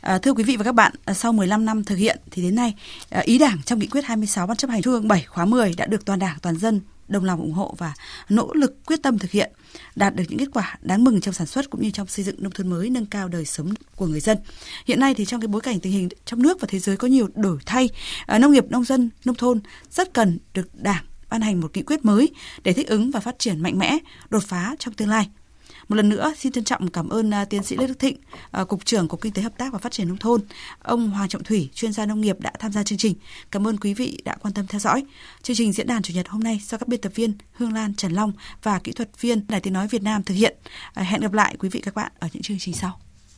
[0.00, 2.54] À, thưa quý vị và các bạn, à, sau 15 năm thực hiện thì đến
[2.54, 2.74] nay
[3.10, 5.74] à, ý Đảng trong nghị quyết 26 ban chấp hành Trung ương 7 khóa 10
[5.76, 7.94] đã được toàn Đảng toàn dân đồng lòng ủng hộ và
[8.28, 9.52] nỗ lực quyết tâm thực hiện,
[9.96, 12.42] đạt được những kết quả đáng mừng trong sản xuất cũng như trong xây dựng
[12.42, 14.38] nông thôn mới, nâng cao đời sống của người dân.
[14.86, 17.08] Hiện nay thì trong cái bối cảnh tình hình trong nước và thế giới có
[17.08, 17.88] nhiều đổi thay,
[18.40, 22.04] nông nghiệp nông dân nông thôn rất cần được Đảng ban hành một nghị quyết
[22.04, 22.30] mới
[22.62, 23.98] để thích ứng và phát triển mạnh mẽ,
[24.30, 25.28] đột phá trong tương lai.
[25.90, 28.16] Một lần nữa xin trân trọng cảm ơn à, tiến sĩ Lê Đức Thịnh,
[28.50, 30.40] à, cục trưởng Cục Kinh tế Hợp tác và Phát triển nông thôn,
[30.82, 33.14] ông Hoàng Trọng Thủy, chuyên gia nông nghiệp đã tham gia chương trình.
[33.50, 35.04] Cảm ơn quý vị đã quan tâm theo dõi.
[35.42, 37.94] Chương trình diễn đàn chủ nhật hôm nay do các biên tập viên Hương Lan,
[37.94, 38.32] Trần Long
[38.62, 40.56] và kỹ thuật viên Đài Tiếng nói Việt Nam thực hiện.
[40.94, 43.00] À, hẹn gặp lại quý vị các bạn ở những chương trình sau.